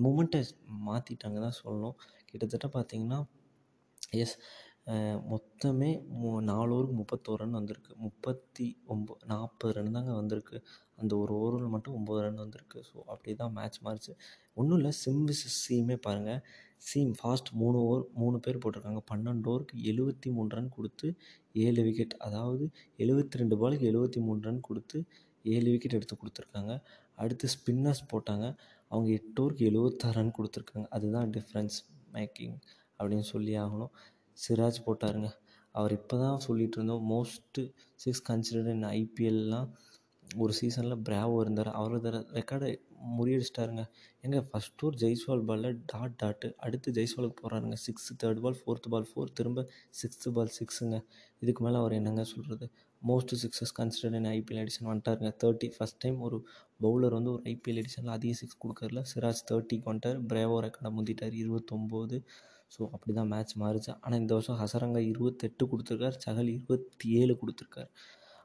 மூமெண்ட்டை 0.04 0.40
மாற்றிட்டாங்க 0.88 1.40
தான் 1.46 1.58
சொல்லணும். 1.62 1.96
கிட்டத்தட்ட 2.30 2.68
பார்த்திங்கன்னா 2.76 3.20
எஸ் 4.22 4.36
மொத்தமே 5.30 5.88
மு 6.18 6.28
நாலு 6.50 6.70
ஓவருக்கு 6.74 6.96
முப்பத்தோரு 7.00 7.40
ரன் 7.42 7.56
வந்திருக்கு. 7.58 7.92
முப்பத்தி 8.04 8.66
ஒம்போ 8.92 9.14
நாற்பது 9.32 9.72
ரன் 9.76 9.96
தாங்க 9.96 10.12
வந்திருக்கு. 10.20 10.56
அந்த 11.00 11.12
ஒரு 11.22 11.32
ஓவரில் 11.40 11.72
மட்டும் 11.74 11.96
ஒம்பது 11.98 12.20
ரன் 12.24 12.42
வந்திருக்கு. 12.44 12.78
ஸோ 12.90 12.96
அப்படி 13.12 13.32
தான் 13.40 13.54
மேட்ச் 13.58 13.78
மாறிச்சு. 13.86 14.12
ஒன்றும் 14.58 14.78
இல்லை 14.80 14.92
சிம் 15.02 15.24
விசஸ் 15.30 15.58
சீமே 15.64 15.96
பாருங்கள் 16.06 16.40
சீம் 16.78 17.12
ஃபாஸ்ட் 17.18 17.50
மூணு 17.60 17.78
ஓவர் 17.84 18.04
மூணு 18.14 18.36
பேர் 18.40 18.60
போட்டிருக்காங்க. 18.62 19.00
பன்னெண்டு 19.10 19.48
ஓவருக்கு 19.52 19.76
எழுபத்தி 19.90 20.28
மூணு 20.36 20.48
ரன் 20.56 20.68
கொடுத்து 20.68 21.08
ஏழு 21.52 21.82
விக்கெட் 21.82 22.14
அதாவது 22.26 22.64
எழுபத்தி 22.98 23.40
ரெண்டு 23.40 23.56
பாலுக்கு 23.62 23.86
எழுபத்தி 23.92 24.20
மூணு 24.26 24.40
ரன் 24.40 24.60
கொடுத்து 24.60 24.98
ஏழு 25.42 25.68
விக்கெட் 25.70 25.96
எடுத்து 25.98 26.16
கொடுத்துருக்காங்க. 26.22 26.74
அடுத்து 27.14 27.48
ஸ்பின்னர்ஸ் 27.54 28.02
போட்டாங்க. 28.12 28.46
அவங்க 28.88 29.10
எட்டு 29.12 29.38
ஓவருக்கு 29.42 29.66
எழுபத்தாறு 29.70 30.16
ரன் 30.20 30.36
கொடுத்துருக்காங்க. 30.38 30.86
அதுதான் 30.88 31.30
டிஃப்ரென்ஸ் 31.36 31.76
மேக்கிங் 32.12 32.56
அப்படின்னு 32.98 33.26
சொல்லி 33.34 33.54
ஆகணும். 33.64 33.92
சிராஜ் 34.36 34.78
போட்டாருங்க. 34.86 35.30
அவர் 35.70 35.92
இப்போ 35.92 36.16
தான் 36.18 36.38
சொல்லிகிட்டு 36.46 36.76
இருந்தோம் 36.78 37.04
மோஸ்ட்டு 37.12 37.62
சிக்ஸ் 38.02 38.22
கன்சிடர்ட் 38.28 38.70
இன் 38.74 38.86
ஐபிஎல்லாம் 38.98 39.68
ஒரு 40.42 40.52
சீசனில் 40.52 41.02
பிராவோ 41.08 41.40
இருந்தார். 41.40 41.70
அவரது 41.80 42.10
ரெக்கார்டை 42.38 42.70
முறியடிச்சிட்டாருங்க. 43.16 43.82
ஏங்க 44.24 44.38
ஃபஸ்ட் 44.50 44.74
டூர் 44.80 44.96
ஜெய்ஸ்வால் 45.02 45.44
பாலில் 45.48 45.78
டாட் 45.92 46.16
டாட்டு 46.22 46.48
அடுத்து 46.66 46.94
ஜெய்ஸ்வாலுக்கு 46.98 47.36
போகிறாருங்க 47.42 47.76
sixth 47.86 48.16
third 48.22 48.40
ball 48.44 48.58
fourth 48.60 48.92
ball 48.94 49.08
four 49.10 49.34
திரும்ப 49.40 49.64
சிக்ஸ்த்து 50.00 50.32
பால் 50.38 50.52
சிக்ஸுங்க 50.58 50.98
இதுக்கு 51.44 51.62
மேலே 51.66 51.78
அவர் 51.82 51.94
என்னங்க 52.00 52.24
சொல்கிறது 52.32 52.66
most 53.02 53.32
sixes 53.42 53.74
considered 53.78 54.16
in 54.18 54.28
IPL 54.36 54.60
edition 54.62 54.88
வந்துட்டாருங்க. 54.90 55.30
Thirty 55.42 55.68
first 55.76 56.00
time 56.04 56.18
ஒரு 56.26 56.36
பவுலர் 56.84 57.16
வந்து 57.18 57.30
ஒரு 57.34 57.42
ஐபிஎல் 57.52 57.80
எடிஷனில் 57.82 58.14
அதிக 58.16 58.34
சிக்ஸ் 58.40 58.60
கொடுக்கறதுல 58.62 59.02
சிராஜ் 59.12 59.42
தேர்ட்டிக்கு 59.50 59.88
வந்துட்டார். 59.90 60.20
பிரேவோ 60.30 60.56
ரெக்கார்டை 60.66 60.92
முந்திட்டார். 60.98 61.34
இருபத்தொம்போது. 61.42 62.18
ஸோ 62.74 62.80
அப்படி 62.94 63.12
தான் 63.18 63.30
மேட்ச் 63.32 63.54
மாறுச்சு. 63.62 63.92
ஆனால் 64.04 64.20
இந்த 64.22 64.32
வருஷம் 64.36 64.58
ஹசரங்கா 64.62 65.02
இருபத்தெட்டு 65.10 65.64
கொடுத்துருக்காரு. 65.72 66.16
சகல் 66.26 66.48
இருபத்தி 66.56 67.08
ஏழு 67.20 67.34
கொடுத்துருக்காரு. 67.42 67.90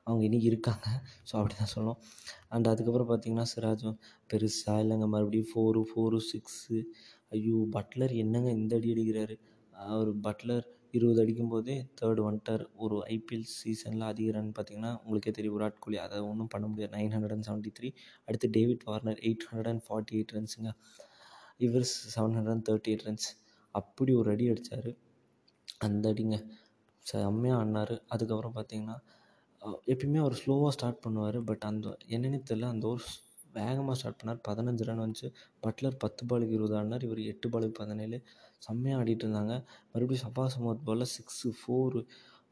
அவங்க 0.08 0.24
இன்னைக்கு 0.28 0.48
இருக்காங்க. 0.52 0.88
ஸோ 1.30 1.34
அப்படி 1.40 1.56
தான் 1.62 1.72
சொல்லணும். 1.74 2.00
அண்ட் 2.54 2.68
அதுக்கப்புறம் 2.72 3.10
பார்த்தீங்கன்னா 3.12 3.46
சிராஜும் 3.54 3.98
பெருசாக 4.32 4.84
இல்லைங்க. 4.84 5.08
மறுபடியும் 5.14 5.50
ஃபோரு 5.52 5.82
ஃபோரு 5.90 6.20
சிக்ஸு 6.32 6.78
ஐயோ 7.36 7.58
பட்லர் 7.76 8.14
என்னங்க 8.24 8.50
இந்த 8.60 8.76
அடி 8.80 8.90
அடிக்கிறாரு? 8.94 9.36
அவர் 9.74 10.10
பட்லர் 10.26 10.66
இருபது 10.98 11.20
அடிக்கும்போதே 11.24 11.76
தேர்டு 12.00 12.22
வந்துட்டார். 12.28 12.64
ஒரு 12.84 12.96
ஐபிஎல் 13.16 13.46
சீசனில் 13.58 14.06
அதிக 14.10 14.32
ரன் 14.38 14.50
பார்த்தீங்கன்னா 14.58 14.92
உங்களுக்கே 15.04 15.32
தெரியும். 15.38 15.56
விராட் 15.58 15.80
கோலி 15.84 15.98
அதை 16.06 16.18
ஒன்றும் 16.32 16.52
பண்ண 16.54 16.66
முடியாது. 16.72 16.94
Nine 16.98 17.14
hundred 17.16 17.36
and 17.36 17.48
seventy 17.50 17.72
three 17.78 17.90
அடுத்து 18.28 18.50
David 18.58 18.84
Warner 18.90 19.22
eight 19.28 19.46
hundred 19.50 19.72
and 19.74 19.86
forty 19.88 20.16
eight 20.18 20.34
ரன்ஸுங்க 20.38 20.72
இவர் 21.68 21.86
seven 22.16 22.36
hundred 22.38 22.56
and 22.56 22.66
thirty 22.70 22.92
eight 22.94 23.06
runs 23.08 23.28
அப்படி 23.76 24.12
ஒரு 24.22 24.30
அடி 24.34 24.46
அடித்தார் 24.54 24.92
அந்த 25.88 26.06
அடிங்க. 26.14 26.38
செம்மையாக 27.06 27.60
ஆடினார். 27.62 27.94
அதுக்கப்புறம் 28.14 28.56
பார்த்தீங்கன்னா 28.58 28.98
எப்பயுமே 29.86 30.18
அவர் 30.18 30.42
ஸ்லோவாக 30.46 30.68
ஸ்டார்ட் 30.68 31.04
பண்ணுவார். 31.08 31.40
பட் 31.40 31.60
அந்த 31.60 31.98
என்னன்னே 32.08 32.40
தெரில 32.50 32.62
அந்த 32.62 32.88
ஓவர் 32.88 33.04
வேகமாக 33.54 33.94
ஸ்டார்ட் 33.94 34.22
பண்ணார். 34.24 34.40
பதினஞ்சு 34.48 34.84
ரன் 34.84 35.00
வந்துச்சு. 35.00 35.34
பட்லர் 35.64 35.96
பத்து 35.98 36.26
பாலுக்கு 36.26 36.50
இருபது 36.50 36.76
ஆடினார். 36.76 37.04
இவர் 37.04 37.22
எட்டு 37.22 37.50
பாலுக்கு 37.50 37.74
பதினேழு. 37.74 38.22
செம்மையாக 38.60 39.04
ஆடிட்டு 39.04 39.24
இருந்தாங்க. 39.26 39.66
மறுபடியும் 39.92 40.26
சஃபாஸ் 40.28 40.56
சமத் 40.58 40.84
பாலில் 40.86 41.12
சிக்ஸு 41.16 41.50
ஃபோரு 41.60 42.06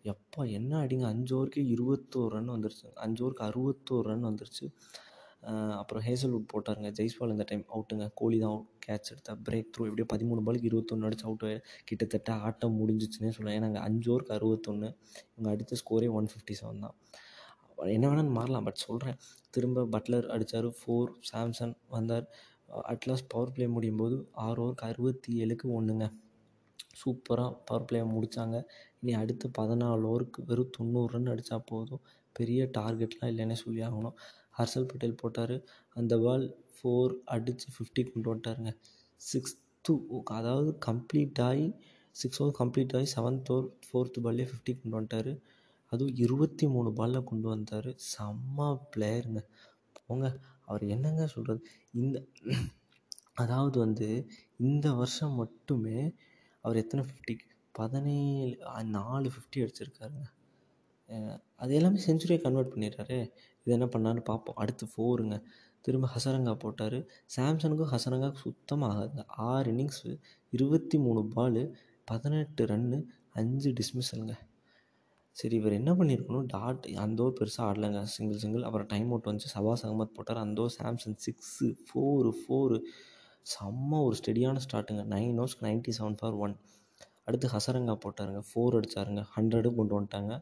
எப்பா 0.04 0.52
என்ன 0.52 0.86
அடிங்க. 0.86 1.02
அஞ்சு 1.02 1.32
ஓவருக்கு 1.38 1.64
இருபத்தோரு 1.76 2.28
ரன் 2.28 2.50
வந்துருச்சு. 2.50 2.88
அஞ்சு 2.96 3.30
ஓவருக்கு 3.30 3.48
அறுபத்தோரு 3.50 4.02
ரன் 4.02 4.26
வந்துருச்சு. 4.26 4.66
அப்புறம் 5.82 6.04
ஹேசல்வுட் 6.08 6.48
போட்டாருங்க. 6.52 6.90
ஜெய்ஸ்வால் 6.98 7.34
இந்த 7.36 7.46
டைம் 7.50 7.64
அவுட்டுங்க 7.74 8.06
கோலி 8.20 8.38
தான் 8.44 8.54
அவுட் 8.54 8.70
கேட்ச் 8.86 9.10
எடுத்தா 9.14 9.34
பிரேக் 9.48 9.70
த்ரூ 9.74 9.86
எப்படியோ 9.90 10.08
பதிமூணு 10.14 10.42
பாலுக்கு 10.48 10.70
இருபத்தொன்று 10.70 11.08
அடிச்சு 11.10 11.26
அவுட் 11.30 11.46
கிட்டத்தட்ட 11.90 12.32
ஆட்டம் 12.48 12.78
முடிஞ்சிச்சுன்னே 12.82 13.32
சொல்லலாம். 13.38 13.58
ஏன்னா 13.60 13.70
அங்கே 13.72 13.84
அஞ்சு 13.88 14.10
ஓவருக்கு 14.14 14.36
அறுபத்தொன்று 14.38 14.90
இவங்க 15.34 15.50
அடித்த 15.56 15.80
ஸ்கோரே 15.82 16.10
ஒன் 16.20 16.30
ஃபிஃப்டி 16.32 16.56
செவன் 16.62 16.84
தான். 16.86 16.96
என்ன 17.96 18.06
வேணாலும் 18.12 18.38
மாறலாம். 18.40 18.66
பட் 18.68 18.86
சொல்கிறேன் 18.88 19.20
திரும்ப 19.56 19.86
பட்லர் 19.96 20.28
அடித்தார் 20.36 20.70
ஃபோர் 20.80 21.12
சாம்சன் 21.32 21.76
வந்தார். 21.96 22.26
அட்லாஸ்ட் 22.94 23.30
பவர் 23.34 23.54
பிளே 23.56 23.68
முடியும் 23.76 24.02
போது 24.02 24.16
ஆறு 24.48 24.60
ஓவருக்கு 24.64 24.88
அறுபத்தி 24.90 25.32
ஏழுக்கு 25.44 25.68
ஒன்றுங்க 25.78 26.08
சூப்பராக 27.02 27.52
பவர் 27.68 27.86
பிளே 27.90 28.00
முடித்தாங்க 28.16 28.58
இனி 29.02 29.14
அடுத்து 29.22 29.48
பதினாலு 29.58 30.06
ஓவருக்கு 30.12 30.40
வெறும் 30.50 30.74
தொண்ணூறு 30.78 31.12
ரன் 31.14 31.32
அடித்தா 31.34 31.58
போதும். 31.72 32.02
பெரிய 32.36 32.60
டார்கெட்லாம் 32.78 33.32
இல்லைன்னே 33.34 33.58
சொல்லி 33.64 33.82
ஆகணும். 33.88 34.16
ஹர்ஷல் 34.60 34.90
பட்டேல் 34.92 35.20
போட்டார். 35.22 35.56
அந்த 35.96 36.14
பால் 36.26 36.46
ஃபோர் 36.76 37.14
அடித்து 37.36 37.68
ஃபிஃப்டி 37.76 38.04
கொண்டு 38.12 38.28
வந்துட்டாருங்க. 38.32 38.72
சிக்ஸ்த்து 39.22 39.94
அதாவது 40.38 40.72
கம்ப்ளீட் 40.88 41.42
ஆகி 41.50 41.68
சிக்ஸ் 42.16 42.40
ஓவர் 42.42 42.58
கம்ப்ளீட் 42.62 42.96
ஆகி 42.98 43.08
செவன்த் 43.16 43.50
ஓவர் 43.56 43.68
ஃபோர்த்து 43.86 44.24
பால்லே 44.26 44.46
ஃபிஃப்டி 44.52 44.74
கொண்டு 44.80 44.96
வந்துட்டார். 44.98 45.32
அதுவும் 45.92 46.18
இருபத்தி 46.24 46.66
மூணு 46.76 46.90
பாலில் 47.00 47.28
கொண்டு 47.30 47.48
வந்தார். 47.54 47.90
செம்ம 48.14 48.68
பிளேயருங்க 48.94 49.42
போங்க 49.98 50.28
அவர் 50.66 50.84
என்னங்க 50.96 51.24
சொல்கிறது 51.36 51.62
இந்த 52.02 52.18
அதாவது 53.44 53.78
வந்து 53.86 54.08
இந்த 54.68 54.88
வருஷம் 55.00 55.38
மட்டுமே 55.42 56.00
அவர் 56.64 56.82
எத்தனை 56.84 57.04
ஃபிஃப்டி 57.08 57.36
பதினேழு 57.76 58.56
நாலு 58.98 59.28
ஃபிஃப்டி 59.36 59.64
அடிச்சிருக்காருங்க. 59.64 60.26
அது 61.56 61.72
எல்லாமே 61.80 62.00
செஞ்சுரியை 62.08 62.40
கன்வெர்ட் 62.46 62.74
பண்ணிடுறாரு. 62.74 63.18
இது 63.62 63.76
என்ன 63.78 63.88
பண்ணான்னு 63.96 64.22
பார்ப்போம். 64.30 64.58
அடுத்து 64.62 64.86
ஃபோருங்க 64.92 65.38
திரும்ப 65.86 66.08
ஹசரங்கா 66.16 66.54
போட்டார். 66.64 66.98
சாம்சனுக்கும் 67.36 67.92
ஹசரங்காவுக்கும் 67.94 68.46
சுத்தமாக 68.48 68.94
ஆகாதுங்க 68.94 69.24
ஆறு 69.52 69.68
இன்னிங்ஸு 69.74 70.12
இருபத்தி 70.58 70.98
மூணு 71.06 71.22
பாலு 71.36 71.64
பதினெட்டு 72.12 72.64
ரன்னு 72.72 72.98
அஞ்சு 73.40 73.70
டிஸ்மிஸலுங்க 73.80 74.36
சரி 75.36 75.56
இவர் 75.60 75.76
என்ன 75.80 75.92
பண்ணியிருக்கணும் 76.00 76.48
டாட் 76.54 76.86
அந்த 77.04 77.24
ஓவர் 77.24 77.36
பெருசாக 77.40 77.68
ஆடலைங்க. 77.70 78.00
சிங்கிள் 78.14 78.42
சிங்கிள் 78.44 78.66
அப்புறம் 78.68 78.90
டைம் 78.94 79.10
அவுட் 79.12 79.28
வந்துச்சு. 79.30 79.52
சபாஸ் 79.56 79.84
அகமத் 79.86 80.16
போட்டார். 80.18 80.42
அந்த 80.46 80.62
over 80.64 80.76
Samson 80.78 81.18
six 81.26 81.68
four 81.88 82.32
four 82.40 82.78
செம்ம 83.46 84.02
ஒரு 84.08 84.16
ஸ்டெடியான 84.20 84.62
ஸ்டார்ட்டுங்க 84.66 85.04
நைன் 85.16 85.38
ஓவர்ஸ்க்கு 85.42 85.66
நைன்ட்டி 85.68 85.94
செவன் 86.00 86.18
ஃபார் 86.22 86.38
ஒன் 86.46 86.56
அடுத்து 87.28 87.48
ஹசரங்கா 87.56 87.96
போட்டாருங்க. 88.06 88.42
ஃபோர் 88.50 88.78
அடித்தாருங்க 88.80 89.24
ஹண்ட்ரடும் 89.36 89.78
கொண்டு 89.80 89.96
வந்துட்டாங்க. 89.98 90.34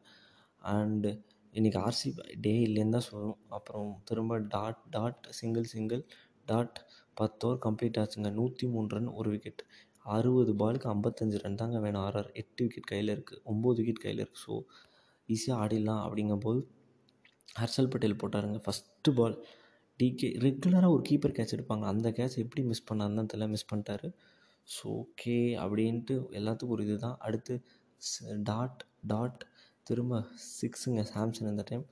அண்டு 0.61 1.11
இன்றைக்கி 1.53 1.77
ஆர்சி 1.85 2.09
டே 2.45 2.53
இல்லைன்னு 2.67 2.95
தான் 2.95 3.05
சொல்லணும். 3.09 3.41
அப்புறம் 3.57 3.89
திரும்ப 4.07 4.37
dot 4.53 4.81
dot 4.95 5.27
single 5.39 5.67
single 5.73 6.01
dot 6.47 6.77
பத்து 7.19 7.45
ஓவர் 7.47 7.61
கம்ப்ளீட் 7.65 7.99
ஆச்சுங்க. 8.01 8.29
நூற்றி 8.39 8.65
மூணு 8.73 8.87
ரன் 8.95 9.11
ஒரு 9.19 9.29
விக்கெட் 9.35 9.61
அறுபது 10.15 10.51
பாலுக்கு 10.61 10.87
ஐம்பத்தஞ்சு 10.95 11.37
ரன் 11.43 11.59
தாங்க 11.61 11.77
வேணும். 11.85 12.03
ஆர்ஆர் 12.07 12.29
எட்டு 12.41 12.59
விக்கெட் 12.65 12.89
கையில் 12.91 13.13
இருக்குது 13.15 13.41
ஒம்பது 13.51 13.79
விக்கெட் 13.81 14.03
கையில் 14.05 14.21
இருக்குது 14.23 14.43
ஸோ 14.45 14.55
ஈஸியாக 15.29 15.61
ஆடிடலாம் 15.63 16.03
அப்படிங்கும்போது 16.05 16.59
ஹர்ஷல் 17.61 17.91
பட்டேல் 17.93 18.19
போட்டாருங்க. 18.23 18.59
ஃபஸ்ட்டு 18.65 19.13
பால் 19.19 19.37
டிகே 19.99 20.29
ரெகுலராக 20.45 20.93
ஒரு 20.95 21.03
கீப்பர் 21.09 21.35
கேட்ச் 21.37 21.55
எடுப்பாங்க. 21.57 21.85
அந்த 21.93 22.07
கேட்ச் 22.19 22.37
எப்படி 22.43 22.63
மிஸ் 22.71 22.87
பண்ணாருன்னு 22.89 23.19
தான் 23.21 23.31
தெரியல. 23.33 23.47
மிஸ் 23.55 23.69
பண்ணிட்டாரு. 23.71 24.09
ஸோ 24.67 24.85
ஓகே 25.01 25.37
அப்படின்ட்டு 25.63 26.15
எல்லாத்துக்கும் 26.39 26.75
ஒரு 26.77 26.83
இது 26.87 26.97
தான் 27.05 27.17
அடுத்து 27.27 27.53
டாட் 28.49 28.81
டாட் 29.11 29.41
திரும்ப 29.87 30.19
சிக்ஸுங்க 30.59 31.01
சாம்சங் 31.13 31.49
இந்த 31.53 31.63
டைம் 31.69 31.85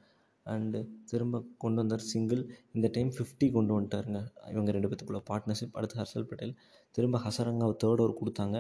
அண்டு 0.46 0.80
திரும்ப 1.10 1.42
கொண்டு 1.64 1.80
வந்தார் 1.82 2.04
சிங்கிள் 2.12 2.42
இந்த 2.76 2.88
டைம் 2.96 3.12
ஃபிஃப்டி 3.16 3.48
கொண்டு 3.56 3.72
வந்துட்டாருங்க. 3.76 4.20
இவங்க 4.54 4.70
ரெண்டு 4.76 4.90
பேத்துக்குள்ள 4.90 5.22
பார்ட்னர்ஷிப் 5.30 5.78
அடுத்து 5.80 6.00
ஹர்ஷல் 6.02 6.28
பட்டேல். 6.30 6.54
திரும்ப 6.96 7.20
ஹசரங்கா 7.26 7.68
தேர்ட் 7.84 8.02
ஓவர் 8.04 8.20
கொடுத்தாங்க. 8.22 8.58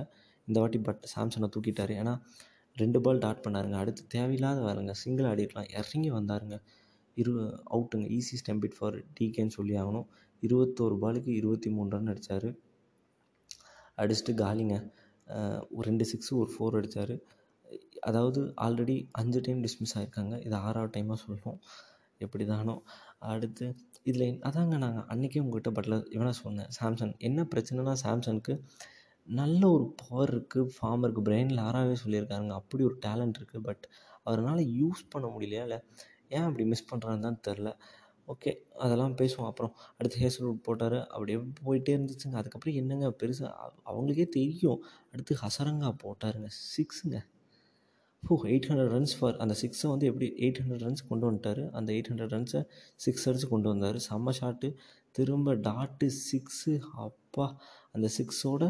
இந்த 0.47 0.57
வாட்டி 0.63 0.79
பட் 0.87 1.03
சாம்சனை 1.13 1.49
தூக்கிட்டார். 1.55 1.93
ஏன்னா 2.01 2.13
ரெண்டு 2.75 2.99
பால் 3.05 3.21
டாட் 3.25 3.43
பண்ணாருங்க. 3.45 3.77
அடுத்து 3.83 4.03
தேவையில்லாத 4.15 4.59
வேலைங்க. 4.67 4.93
சிங்கிள் 5.03 5.27
ஆடிருக்கலாம். 5.31 5.69
இறங்கி 5.79 6.09
வந்தாருங்க. 6.17 6.57
இரு 7.17 7.33
அவுட்டுங்க 7.73 8.07
ஈஸி 8.17 8.35
ஸ்டெம்பிட் 8.41 8.77
ஃபார் 8.77 8.97
டிகேன்னு 9.17 9.55
சொல்லி 9.57 9.75
ஆகணும். 9.81 10.07
இருபத்தோரு 10.43 10.95
பாலுக்கு 11.03 11.31
இருபத்தி 11.39 11.69
மூணு 11.75 11.89
ரன் 11.95 12.11
அடித்தார் 12.13 12.49
அடிச்சுட்டு 14.01 14.33
காலிங்க. 14.43 14.75
ஒரு 15.75 15.85
ரெண்டு 15.89 16.05
சிக்ஸு 16.11 16.31
ஒரு 16.41 16.51
ஃபோர் 16.53 16.77
அடித்தார் 16.79 17.15
அதாவது 18.09 18.41
ஆல்ரெடி 18.65 18.97
அஞ்சு 19.21 19.39
டைம் 19.45 19.61
டிஸ்மிஸ் 19.65 19.95
ஆகிருக்காங்க 19.99 20.35
இது 20.47 20.55
ஆறாவது 20.67 20.93
டைமாக 20.95 21.19
சொல்லுவோம் 21.25 21.59
எப்படி 22.21 22.43
தானோ 22.53 22.75
அடுத்து 23.33 23.65
இதில் 24.09 24.27
அதாங்க 24.49 24.75
நாங்கள் 24.83 25.07
அன்றைக்கே 25.13 25.41
உங்கள்கிட்ட 25.43 25.71
பட்லர் 25.77 26.05
இவனா 26.15 26.33
சொன்னேன் 26.43 26.69
சாம்சங் 26.77 27.13
என்ன 27.29 27.47
பிரச்சனைனா 27.53 27.95
சாம்சங்க்கு 28.05 28.55
நல்ல 29.27 29.61
ஒரு 29.75 29.85
பவர் 30.01 30.31
இருக்குது 30.33 30.71
ஃபார்ம் 30.73 31.03
இருக்குது 31.05 31.25
பிரெயினில் 31.27 31.61
ஆறாவே 31.67 31.95
சொல்லியிருக்காருங்க. 32.01 32.53
அப்படி 32.61 32.81
ஒரு 32.89 32.97
டேலண்ட் 33.05 33.37
இருக்குது 33.39 33.63
பட் 33.67 33.85
அவரால் 34.29 34.61
யூஸ் 34.81 35.01
பண்ண 35.13 35.27
முடியலையா 35.35 35.63
இல்லை 35.67 35.79
ஏன் 36.35 36.45
அப்படி 36.47 36.63
மிஸ் 36.71 36.89
பண்ணுறான்னு 36.91 37.25
தான் 37.27 37.39
தெரில. 37.47 37.69
ஓகே 38.27 38.51
அதெல்லாம் 38.83 39.15
பேசுவோம். 39.21 39.49
அப்புறம் 39.51 39.73
அடுத்து 39.97 40.21
ஹேசல்வுட் 40.23 40.61
போட்டார். 40.67 40.97
அப்படியே 41.13 41.37
போயிட்டே 41.61 41.93
இருந்துச்சுங்க. 41.97 42.37
அதுக்கப்புறம் 42.41 42.77
என்னங்க 42.81 43.09
பெருசாக 43.21 43.51
அவங்களுக்கே 43.89 44.27
தெரியும். 44.37 44.79
அடுத்து 45.13 45.35
ஹசரங்கா 45.43 45.91
போட்டாருங்க. 46.03 46.49
சிக்ஸுங்க 46.75 47.19
ஃபோ 48.25 48.35
எயிட் 48.51 48.67
ஹண்ட்ரட் 48.69 48.91
ரன்ஸ் 48.95 49.15
ஃபார் 49.17 49.35
அந்த 49.43 49.53
சிக்ஸை 49.61 49.87
வந்து 49.91 50.05
எப்படி 50.11 50.27
எயிட் 50.43 50.59
ஹண்ட்ரட் 50.61 50.83
ரன்ஸ் 50.85 51.03
கொண்டு 51.09 51.25
வந்துட்டார்? 51.27 51.61
அந்த 51.77 51.89
எயிட் 51.95 52.09
ஹண்ட்ரட் 52.11 52.33
ரன்ஸை 52.35 52.61
சிக்ஸ் 53.05 53.25
அடிச்சு 53.29 53.47
கொண்டு 53.51 53.67
வந்தார். 53.71 53.97
செம்ம 54.07 54.33
ஷாட்டு 54.39 54.69
திரும்ப 55.17 55.55
டாட்டு 55.67 56.07
சிக்ஸு 56.29 56.73
அப்பா. 57.05 57.45
அந்த 57.95 58.07
சிக்ஸோட 58.17 58.63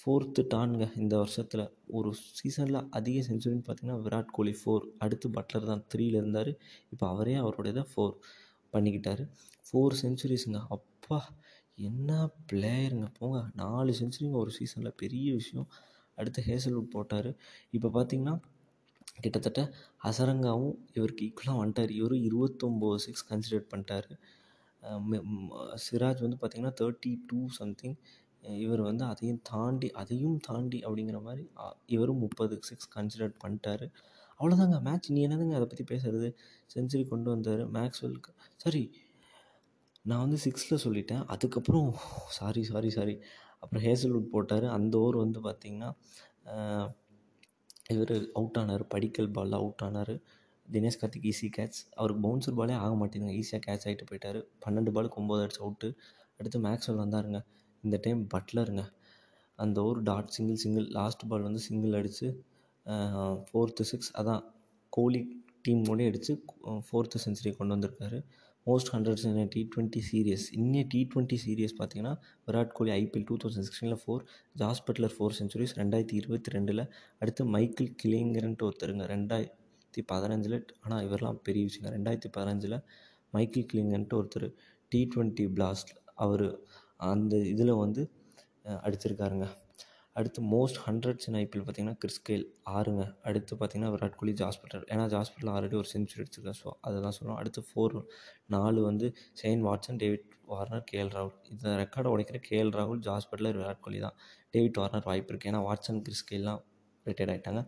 ஃபோர்த்து 0.00 0.42
டான்ங்க 0.52 0.84
இந்த 1.02 1.14
வருஷத்தில். 1.22 1.64
ஒரு 1.98 2.10
சீசனில் 2.40 2.80
அதிக 2.98 3.22
செஞ்சுரின்னு 3.28 3.64
பார்த்தீங்கன்னா 3.66 3.98
விராட் 4.04 4.30
கோலி 4.36 4.54
ஃபோர் 4.60 4.84
அடுத்து 5.04 5.28
பட்லர் 5.38 5.70
தான் 5.72 5.82
த்ரீல 5.94 6.20
இருந்தார். 6.22 6.52
இப்போ 6.92 7.04
அவரே 7.08 7.34
அவருடைய 7.42 7.74
தான் 7.80 7.90
ஃபோர் 7.94 8.14
பண்ணிக்கிட்டார். 8.74 9.24
ஃபோர் 9.66 10.00
செஞ்சுரிஸுங்க 10.02 10.60
அப்பா 10.76 11.20
என்ன 11.88 12.10
பிளேயருங்க 12.50 13.08
போங்க. 13.18 13.38
நாலு 13.62 13.92
செஞ்சுரிங்க 14.00 14.38
ஒரு 14.44 14.52
சீசனில் 14.58 14.98
பெரிய 15.02 15.28
விஷயம். 15.40 15.68
அடுத்து 16.18 16.40
ஹேசல்வுட் 16.48 16.94
போட்டார். 16.94 17.30
இப்போ 17.76 17.88
பார்த்தீங்கன்னா 17.98 18.34
கிட்டத்தட்ட 19.24 19.62
ஹசரங்காவும் 20.04 20.76
இவருக்கு 20.96 21.24
ஈக்குவலாக 21.28 21.60
வந்துட்டார். 21.60 21.92
இவரும் 21.98 22.24
இருபத்தொம்போது 22.28 23.00
சிக்ஸ் 23.06 23.26
கன்சிடர் 23.30 23.68
பண்ணிட்டாரு. 23.72 24.12
சிராஜ் 25.84 26.24
வந்து 26.24 26.38
பார்த்திங்கன்னா 26.40 26.74
தேர்ட்டி 26.80 27.12
டூ 27.30 27.40
சம்திங் 27.58 27.96
இவர் 28.64 28.82
வந்து 28.88 29.04
அதையும் 29.12 29.40
தாண்டி 29.50 29.88
அதையும் 30.02 30.38
தாண்டி 30.46 30.78
அப்படிங்கிற 30.86 31.18
மாதிரி 31.26 31.44
இவரும் 31.94 32.22
முப்பது 32.24 32.54
சிக்ஸ் 32.68 32.88
கன்சிடர் 32.94 33.34
பண்ணிட்டாரு. 33.42 33.86
அவ்வளோதாங்க 34.38 34.76
மேட்ச் 34.86 35.08
நீ 35.14 35.20
என்னதுங்க 35.26 35.56
அதை 35.58 35.66
பற்றி 35.66 35.84
பேசுறது? 35.92 36.28
செஞ்சுரி 36.74 37.04
கொண்டு 37.10 37.28
வந்தார். 37.32 37.62
மேக்ஸ்வெல்க்கு 37.76 38.32
சாரி 38.62 38.82
நான் 40.04 40.22
வந்து 40.24 40.38
சிக்ஸில் 40.44 40.82
சொல்லிட்டேன். 40.84 41.24
அதுக்கப்புறம் 41.34 41.90
சாரி 42.38 42.62
சாரி 42.70 42.90
சாரி 42.96 43.16
அப்புறம் 43.62 43.84
ஹேசல்வுட் 43.86 44.32
போட்டார். 44.34 44.66
அந்த 44.76 44.94
ஓவர் 45.02 45.18
வந்து 45.24 45.40
பார்த்திங்கன்னா 45.46 45.90
இவர் 47.94 48.14
அவுட் 48.38 48.58
ஆனார் 48.60 48.82
படிக்கல் 48.92 49.30
பாலில் 49.36 49.56
அவுட் 49.60 49.82
ஆனார். 49.86 50.14
தினேஷ் 50.68 50.98
கார்த்திக் 51.00 51.26
ஈஸி 51.30 51.48
கேட்ச் 51.56 51.78
அவருக்கு 51.98 52.22
பவுன்சர் 52.26 52.58
பாலே 52.58 52.74
ஆக 52.84 52.92
மாட்டேங்குது. 53.00 53.36
ஈஸியாக 53.40 53.62
கேட்ச் 53.66 53.86
ஆகிட்டு 53.88 54.04
போயிட்டார். 54.10 54.38
பன்னெண்டு 54.64 54.90
பாலுக்கு 54.96 55.18
ஒம்பது 55.22 55.42
அடிச்சு 55.44 55.62
அவுட்டு 55.64 55.88
அடுத்து 56.40 56.58
மேக்ஸ்வெல் 56.66 57.02
வந்தாருங்க. 57.04 57.38
இந்த 57.84 57.96
டைம் 58.04 58.20
பட்லருங்க 58.34 58.82
அந்த 59.58 59.78
ஒரு 59.88 60.00
dot 60.02 60.32
single 60.36 60.60
single 60.64 60.86
last 60.98 61.24
ball 61.30 61.46
வந்து 61.48 61.62
சிங்கிள் 61.68 61.96
அடித்து 62.00 62.28
ஃபோர்த்து 63.48 63.82
சிக்ஸ் 63.90 64.10
அதான் 64.20 64.42
கோலி 64.92 65.20
டீம் 65.64 65.82
கூட 65.88 66.02
அடித்து 66.10 66.32
ஃபோர்த்து 66.86 67.18
செஞ்சுரி 67.24 67.50
கொண்டு 67.58 67.74
வந்திருக்காரு. 67.76 68.18
Most 68.66 68.90
hundreds 68.94 69.24
in 69.28 69.50
T 69.54 69.60
twenty 69.74 70.00
series 70.08 70.44
இன்னும் 70.56 70.88
டி 70.92 71.00
ட்வெண்ட்டி 71.12 71.36
சீரியஸ் 71.44 71.74
பார்த்தீங்கன்னா 71.78 72.14
Virat 72.48 72.74
Kohli 72.78 72.92
IPL 72.96 73.26
two 73.30 73.36
thousand 73.42 73.66
சிக்ஸ்டீனில் 73.68 74.00
four 74.02 74.22
Jos 74.62 74.82
Buttler 74.88 75.14
four 75.16 75.36
centuries 75.38 75.74
ரெண்டாயிரத்தி 75.80 76.16
இருபத்தி 76.20 76.52
ரெண்டில் 76.56 76.82
அடுத்து 77.22 77.44
மைக்கிள் 77.54 77.90
கிளிங்கர்ன்ட்டு 78.02 78.66
ஒருத்தருங்க. 78.68 79.06
ரெண்டாயிரத்தி 79.14 80.02
பதினஞ்சில் 80.12 80.58
ஆனால் 80.84 81.02
இவரெலாம் 81.06 81.40
பெரிய 81.48 81.62
விஷயம் 81.68 81.92
ரெண்டாயிரத்தி 81.96 82.30
பதினஞ்சில் 82.36 82.76
மைக்கிள் 83.36 83.66
கிளிங்கன்ட்டு 83.72 84.18
ஒருத்தர் 84.20 84.48
டி 84.92 85.00
ட்வெண்ட்டி 85.14 85.46
பிளாஸ்ட் 85.56 85.92
அவர் 86.24 86.46
அந்த 87.12 87.34
இதில் 87.54 87.74
வந்து 87.84 88.02
அடிச்சிருக்காருங்க. 88.86 89.46
அடுத்து 90.20 90.40
மோஸ்ட் 90.54 90.78
ஹண்ட்ரட்ஸ் 90.86 91.26
இன் 91.28 91.36
ஐபிஎல் 91.40 91.64
பார்த்தீங்கன்னா 91.66 91.98
கிறிஸ் 92.02 92.22
கெயில் 92.28 92.44
ஆறுங்க. 92.76 93.04
அடுத்து 93.28 93.52
பார்த்தீங்கன்னா 93.60 93.92
விராட் 93.94 94.16
கோலி 94.20 94.32
ஜாஸ்பிட்டல் 94.42 94.84
ஏன்னா 94.92 95.04
ஜாஸ்பிட்டல் 95.14 95.50
ஆல்ரெடி 95.54 95.76
ஒரு 95.82 95.88
செஞ்சுரி 95.92 96.22
அடிச்சிருக்காரு. 96.22 96.58
ஸோ 96.62 96.70
அதெல்லாம் 96.88 97.16
சொல்லுவோம் 97.18 97.38
அடுத்து 97.42 97.62
ஃபோர் 97.68 97.96
நாலு 98.54 98.80
வந்து 98.88 99.08
Shane 99.40 99.62
Watson 99.68 100.00
David 100.02 100.26
Warner 100.52 100.84
KL 100.90 101.12
ராகுல். 101.16 101.36
இந்த 101.52 101.76
ரெக்கார்டை 101.82 102.10
உடைக்கிற 102.14 102.40
கேஎல் 102.48 102.72
ராகுல் 102.78 103.02
ஜாஸ்பர்டர் 103.08 103.58
விராட் 103.60 103.82
கோலி 103.86 104.00
தான். 104.06 104.16
டேவிட் 104.54 104.80
வார்னர் 104.82 105.06
வாய்ப்பு 105.10 105.32
இருக்குது 105.32 105.52
ஏன்னா 105.52 105.62
வாட்சன் 105.68 106.00
கிறிஸ் 106.06 106.24
கெயில்லாம் 106.30 106.60
ரிட்டையர்ட் 107.06 107.32
ஆகிட்டாங்க 107.34 107.62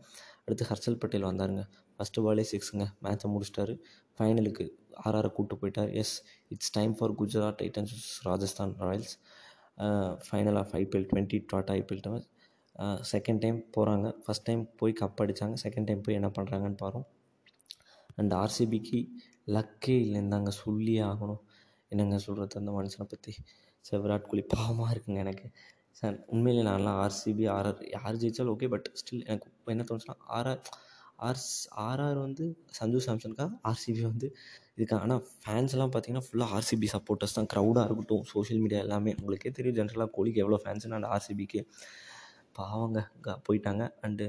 அடுத்து 0.46 0.64
ஹர்ஷல் 0.70 0.98
பட்டேல் 1.02 1.28
வந்தாருங்க. 1.30 1.62
ஃபஸ்ட்டு 1.96 2.24
பாலே 2.24 2.44
சிக்ஸுங்க 2.52 2.84
மேட்சை 3.04 3.28
முடிச்சிட்டாரு. 3.34 3.74
ஃபைனலுக்கு 4.16 4.64
ஆர்ஆரை 5.06 5.28
கூப்பிட்டு 5.36 5.56
போயிட்டார். 5.60 5.90
Yes 6.00 6.16
it's 6.54 6.72
time 6.76 6.92
for 6.98 7.14
Gujarat 7.20 7.58
titans 7.62 7.94
Rajasthan 8.28 8.74
royals 8.86 9.14
final 10.26 10.58
of 10.62 10.72
IPL 10.80 11.06
twenty 11.10 11.38
Tata 11.52 11.72
IPL 11.80 12.02
tower 12.06 12.24
second 13.12 13.42
time 13.44 13.58
போகிறாங்க 13.74 14.06
ஃபஸ்ட் 14.24 14.46
டைம் 14.48 14.62
போய் 14.80 14.92
கப் 15.00 15.20
அடித்தாங்க 15.22 15.56
செகண்ட் 15.64 15.88
டைம் 15.88 16.04
போய் 16.06 16.18
என்ன 16.20 16.28
பண்ணுறாங்கன்னு 16.36 16.78
பாரோம் 16.84 17.06
அண்ட் 18.20 18.32
ஆர்சிபிக்கு 18.42 19.00
லக்கே 19.56 19.96
இல்லைன்னு 20.04 20.32
தாங்க 20.34 20.50
சொல்லியே 20.62 21.02
ஆகணும். 21.10 21.42
என்னங்க 21.92 22.18
சொல்கிறது 22.26 22.58
அந்த 22.60 22.72
மனுஷனை 22.78 23.06
பற்றி 23.12 23.32
சார் 23.84 24.02
விராட் 24.04 24.28
கோலி 24.30 24.42
பாவமாக 24.54 24.92
இருக்குங்க 24.94 25.20
எனக்கு. 25.26 25.46
சார் 25.98 26.16
உண்மையிலே 26.34 26.62
நான்லாம் 26.68 26.98
ஆர்சிபி 27.04 27.44
ஆர்ஆர் 27.56 27.80
யார் 27.96 28.18
ஜெயிச்சாலும் 28.22 28.52
ஓகே 28.54 28.68
பட் 28.74 28.86
ஸ்டில் 29.00 29.24
எனக்கு 29.28 29.48
இப்போ 29.56 29.70
என்ன 29.74 29.84
தோணுச்சுன்னா 29.88 30.16
ஆர்ஆர் 30.38 30.62
ஆர்ஸ் 31.28 31.50
ஆர்ஆர் 31.88 32.18
வந்து 32.26 32.44
சஞ்சு 32.78 33.00
சாம்சனுக்காக 33.06 33.50
ஆர்சிபி 33.70 34.02
வந்து 34.10 34.28
இதுக்கு? 34.76 34.94
ஆனால் 35.02 35.22
ஃபேன்ஸ்லாம் 35.42 35.92
பார்த்தீங்கன்னா 35.94 36.24
ஃபுல்லாக 36.28 36.56
ஆர்சிபி 36.58 36.88
சப்போர்ட்டர்ஸ் 36.94 37.36
தான். 37.38 37.48
க்ரௌடாக 37.52 37.84
இருக்கட்டும் 37.88 38.24
சோஷியல் 38.32 38.62
மீடியா 38.64 38.80
எல்லாமே. 38.86 39.12
உங்களுக்கே 39.20 39.52
தெரியும் 39.58 39.76
ஜென்ரலாக 39.80 40.10
கோலிக்கு 40.16 40.42
எவ்வளோ 40.44 40.60
ஃபேன்ஸ்னு 40.64 40.98
அந்த 41.00 41.10
ஆர்சிபிக்கு 41.16 41.60
பாவங்க. 42.58 43.00
க 43.24 43.36
போயிட்டாங்க. 43.46 43.84
அண்டு 44.06 44.26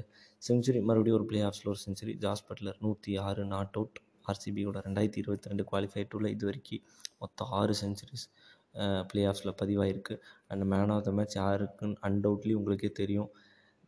செஞ்சுரி 0.48 0.80
மறுபடியும் 0.90 1.18
ஒரு 1.20 1.26
ப்ளே 1.30 1.40
ஆஃப்ஸில் 1.50 1.70
ஒரு 1.74 1.80
செஞ்சுரி 1.86 2.14
ஜாஸ் 2.24 2.44
பட்லர் 2.50 2.80
நூற்றி 2.86 3.12
ஆறு 3.28 3.44
நாட் 3.54 3.78
அவுட் 3.80 4.00
ஆர்சிபியோட 4.32 4.78
ரெண்டாயிரத்தி 4.88 5.20
இருபத்தி 5.24 5.50
ரெண்டு 5.52 5.64
குவாலிஃபை 5.70 6.04
டூவில் 6.12 6.34
இது 6.36 6.46
வரைக்கும் 6.50 6.84
மொத்தம் 7.24 7.52
ஆறு 7.60 7.74
செஞ்சுரிஸ் 7.82 8.26
ப்ளே 9.10 9.22
ஆஃப்ஸில் 9.32 9.58
பதிவாயிருக்கு. 9.62 10.16
And 10.52 10.66
man 10.74 10.94
of 10.96 11.06
the 11.08 11.12
match 11.18 11.38
யாருக்குன்னு 11.42 11.98
அன்டவுட்லி 12.08 12.54
உங்களுக்கே 12.60 12.92
தெரியும். 13.02 13.30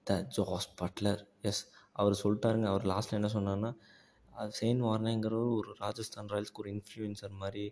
த 0.08 0.18
ஜாஸ் 0.38 0.70
பட்லர் 0.82 1.22
எஸ் 1.50 1.63
அவர் 2.01 2.15
சொல்லிட்டாருங்க. 2.24 2.68
அவர் 2.74 2.86
லாஸ்ட்டில் 2.94 3.20
என்ன 3.20 3.32
சொன்னார்னா 3.38 3.72
செயின் 4.58 4.82
வார்னேங்கிறவர் 4.88 5.54
ஒரு 5.60 5.72
ராஜஸ்தான் 5.84 6.32
ராயல்ஸ்க்கு 6.34 6.62
ஒரு 6.63 6.72
இன்ஃப்ளூயன்சர் 6.75 7.34
மாதிரி 7.44 7.65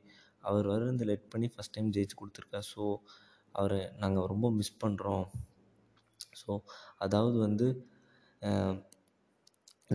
அவர் 0.50 0.68
வந்து 0.90 1.06
லெட் 1.10 1.28
பண்ணி 1.34 1.48
ஃபஸ்ட் 1.54 1.76
டைம் 1.76 1.90
ஜெயிச்சு 1.96 2.16
கொடுத்துருக்கார். 2.22 2.68
ஸோ 2.74 2.84
அவரை 3.56 3.82
நாங்கள் 4.04 4.30
ரொம்ப 4.32 4.48
மிஸ் 4.60 4.80
பண்ணுறோம் 4.84 5.26
ஸோ 6.42 6.52
அதாவது 7.06 7.38
வந்து 7.46 7.68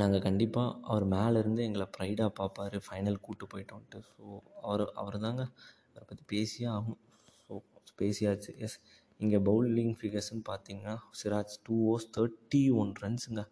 நாங்கள் 0.00 0.24
கண்டிப்பாக 0.26 0.76
அவர் 0.90 1.04
மேலேருந்து 1.14 1.62
எங்களை 1.68 1.86
ப்ரைடாக 1.96 2.30
பார்ப்பாரு 2.40 2.78
ஃபைனல் 2.86 3.18
கூட்டு 3.26 3.44
போயிட்டோன்ட்டு. 3.52 4.00
ஸோ 4.10 4.22
அவர் 4.68 4.84
அவர் 5.00 5.16
தாங்க 5.26 5.42
அவரை 5.90 6.04
பற்றி 6.10 6.24
பேசியே 6.34 6.66
ஆகணும். 6.74 7.00
ஸோ 7.44 7.52
பேசியாச்சு. 8.02 8.50
எஸ் 8.66 8.78
இங்கே 9.20 9.38
பவுலிங் 9.48 9.94
ஃபிகர்ஸ்னு 10.00 10.42
பார்த்தீங்கன்னா 10.50 10.94
Siraj 11.20 11.54
two 11.66 11.76
overs 11.92 12.08
thirty 12.16 12.62
one 12.80 12.92
ரன்ஸுங்க 13.02 13.42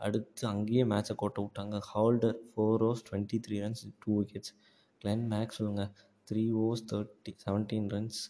அடுத்து 0.00 0.42
அங்கேயே 0.52 0.82
மேட்சை 0.92 1.14
கோட்டை 1.20 1.42
விட்டாங்க. 1.44 1.76
Holder 1.92 2.38
four 2.52 2.84
overs 2.88 3.04
twenty 3.08 3.38
three 3.44 3.58
runs 3.64 3.84
two 4.04 4.10
wickets 4.20 4.52
Glenn 5.02 5.24
மேக்ஸ்வெல்லுங்க 5.34 5.84
three 6.28 6.44
overs 6.64 6.84
thirty 6.92 7.32
seventeen 7.44 7.88
runs 7.94 8.20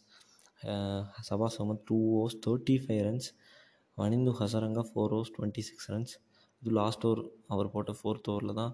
Shahbaz 1.29 1.57
Ahmed 1.59 1.85
two 1.91 1.99
overs 2.21 2.39
thirty 2.47 2.77
five 2.85 3.03
runs 3.09 3.29
Wanindu 4.01 4.33
Hasaranga 4.39 4.83
four 4.89 5.13
overs 5.17 5.33
twenty 5.37 5.63
six 5.67 5.89
runs 5.93 6.15
இது 6.63 6.71
last 6.79 7.05
over 7.09 7.23
அவர் 7.55 7.71
போட்ட 7.75 7.93
fourth 7.99 8.29
ஓவரில் 8.33 8.59
தான் 8.59 8.73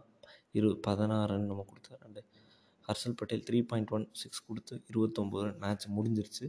இரு 0.58 0.68
பதினாறு 0.86 1.28
run 1.32 1.46
நம்ம 1.50 1.64
கொடுத்தாரு. 1.68 1.98
ரெண்டு 2.06 2.20
Harshal 2.88 3.14
Patel 3.20 3.44
three 3.48 3.58
point 3.70 3.92
one 3.96 4.06
six 4.20 4.42
கொடுத்து 4.48 4.74
இருபத்தொம்போது 4.90 5.44
ரன் 5.48 5.60
மேட்ச் 5.64 5.86
முடிஞ்சிருச்சு. 5.96 6.46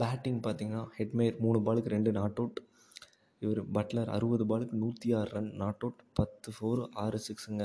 பேட்டிங் 0.00 0.40
பார்த்தீங்கன்னா 0.46 0.82
ஹெட்மேயர் 0.98 1.40
மூணு 1.44 1.58
பாலுக்கு 1.66 1.94
ரெண்டு 1.96 2.12
நாட் 2.18 2.38
அவுட் 2.42 2.60
இவர் 3.42 3.60
பட்லர் 3.76 4.12
அறுபது 4.16 4.44
பாலுக்கு 4.50 4.76
நூற்றி 4.82 5.08
ஆறு 5.18 5.30
ரன் 5.36 5.50
நாட் 5.62 5.82
அவுட் 5.84 6.00
பத்து 6.18 6.52
ஃபோர் 6.56 6.82
ஆறு 7.04 7.18
சிக்ஸுங்க 7.26 7.64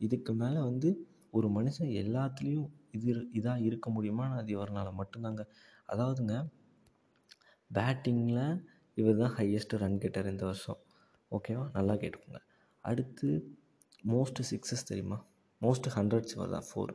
இதுக்கு 0.00 0.34
மேலே 0.42 0.60
வந்து 0.68 0.90
ஒரு 1.38 1.48
மனுஷன் 1.56 1.90
எல்லாத்துலேயும் 2.02 2.68
இது 2.98 3.12
இதாக 3.38 3.64
இருக்க 3.68 3.88
முடியுமா 3.96 4.26
அது 4.40 4.52
இவரனால் 4.56 4.98
மட்டும்தாங்க. 5.00 5.42
அதாவதுங்க 5.92 6.36
பேட்டிங்கில் 7.70 8.44
இவர் 8.98 9.20
தான் 9.22 9.34
ஹையஸ்ட் 9.38 9.74
ரன் 9.82 9.98
கெட்டர் 10.02 10.30
இந்த 10.32 10.44
வருஷம். 10.50 10.80
ஓகேவா 11.36 11.64
நல்லா 11.76 11.94
கேட்டுக்கோங்க. 12.02 12.40
அடுத்து 12.84 13.28
மோஸ்ட்டு 14.12 14.46
சிக்ஸஸ் 14.50 14.88
தெரியுமா? 14.90 15.18
மோஸ்ட்டு 15.64 15.92
ஹண்ட்ரட்ஸ் 15.96 16.34
இவர் 16.36 16.54
தான் 16.56 16.66
ஃபோர் 16.70 16.92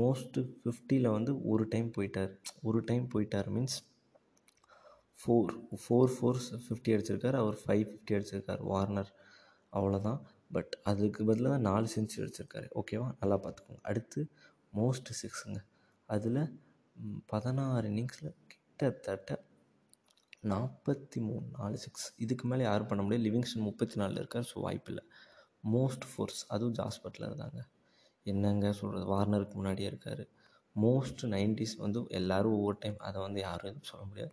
மோஸ்ட்டு 0.00 0.42
ஃபிஃப்டியில் 0.60 1.08
வந்து 1.16 1.32
ஒரு 1.52 1.64
டைம் 1.72 1.88
போயிட்டார். 1.96 2.32
ஒரு 2.68 2.78
டைம் 2.90 3.04
போயிட்டார் 3.14 3.48
means 3.56 3.78
four 5.20 5.52
four 5.82 6.12
fours 6.14 6.48
fifty 6.66 6.92
அடிச்சிருக்கார். 6.94 7.38
அவர் 7.42 7.58
ஃபைவ் 7.64 7.84
ஃபிஃப்டி 7.90 8.14
அடிச்சிருக்கார். 8.18 8.62
வார்னர் 8.72 9.10
அவ்வளோதான் 9.72 10.20
பட் 10.54 10.72
அதுக்கு 10.90 11.20
பதிலாக 11.28 11.52
தான் 11.54 11.66
நாலு 11.70 11.86
செஞ்சுரி 11.94 12.22
அடிச்சிருக்காரு. 12.24 12.66
ஓகேவா 12.80 13.08
நல்லா 13.20 13.36
பார்த்துக்கோங்க. 13.44 13.82
அடுத்து 13.90 14.20
மோஸ்ட் 14.80 15.10
சிக்ஸுங்க 15.20 15.60
அதில் 16.08 16.42
பதினாறு 17.32 17.86
இன்னிங்ஸில் 17.90 18.34
கிட்டத்தட்ட 18.52 19.38
நாற்பத்தி 20.42 21.18
மூணு 21.26 21.46
நாலு 21.58 21.76
சிக்ஸ் 21.76 22.06
இதுக்கு 22.16 22.44
மேலே 22.48 22.62
யாரும் 22.64 22.88
பண்ண 22.90 23.00
முடியாது. 23.02 23.24
லிவிங்ஸ்டன் 23.26 23.66
முப்பத்தி 23.68 23.96
நாலில் 24.00 24.20
இருக்கார் 24.22 24.46
ஸோ 24.50 24.56
வாய்ப்பில்லை. 24.64 25.04
மோஸ்ட் 25.64 26.06
ஃபோர்ஸ் 26.10 26.40
அதுவும் 26.54 26.76
ஜாஸ் 26.78 26.98
பட்லர் 27.04 27.36
தாங்க 27.42 27.60
என்னங்க 28.26 28.72
சொல்கிறது 28.80 29.06
வார்னருக்கு 29.12 29.54
முன்னாடியே 29.54 29.88
இருக்கார். 29.92 30.22
மோஸ்ட் 30.76 31.22
நைன்டிஸ் 31.34 31.76
வந்து 31.84 32.00
எல்லோரும் 32.10 32.56
ஒவ்வொரு 32.58 32.78
டைம் 32.78 32.98
அதை 33.00 33.18
வந்து 33.20 33.40
யாரும் 33.40 33.70
எதுவும் 33.70 33.90
சொல்ல 33.92 34.04
முடியாது. 34.10 34.32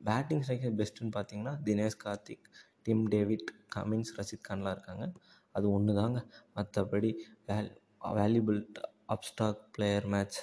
பேட்டிங் 0.00 0.42
ஸ்ட்ரைக்கர் 0.42 0.76
பெஸ்ட்டுன்னு 0.80 1.14
பார்த்தீங்கன்னா 1.16 1.54
Dinesh 1.66 1.98
Karthik 2.04 2.46
Tim 2.86 3.04
David 3.08 3.48
Cummins 3.76 4.14
Rashid 4.18 4.46
கான்லாம் 4.48 4.74
இருக்காங்க. 4.76 5.06
அது 5.54 5.66
ஒன்று 5.70 5.92
தாங்க 5.94 6.18
மற்றபடி 6.56 7.10
வேல் 7.48 7.70
வேல்யூபிள் 8.18 8.60
அப்ஸ்டாக் 9.08 9.62
பிளேயர் 9.76 10.06
மேட்ச் 10.06 10.38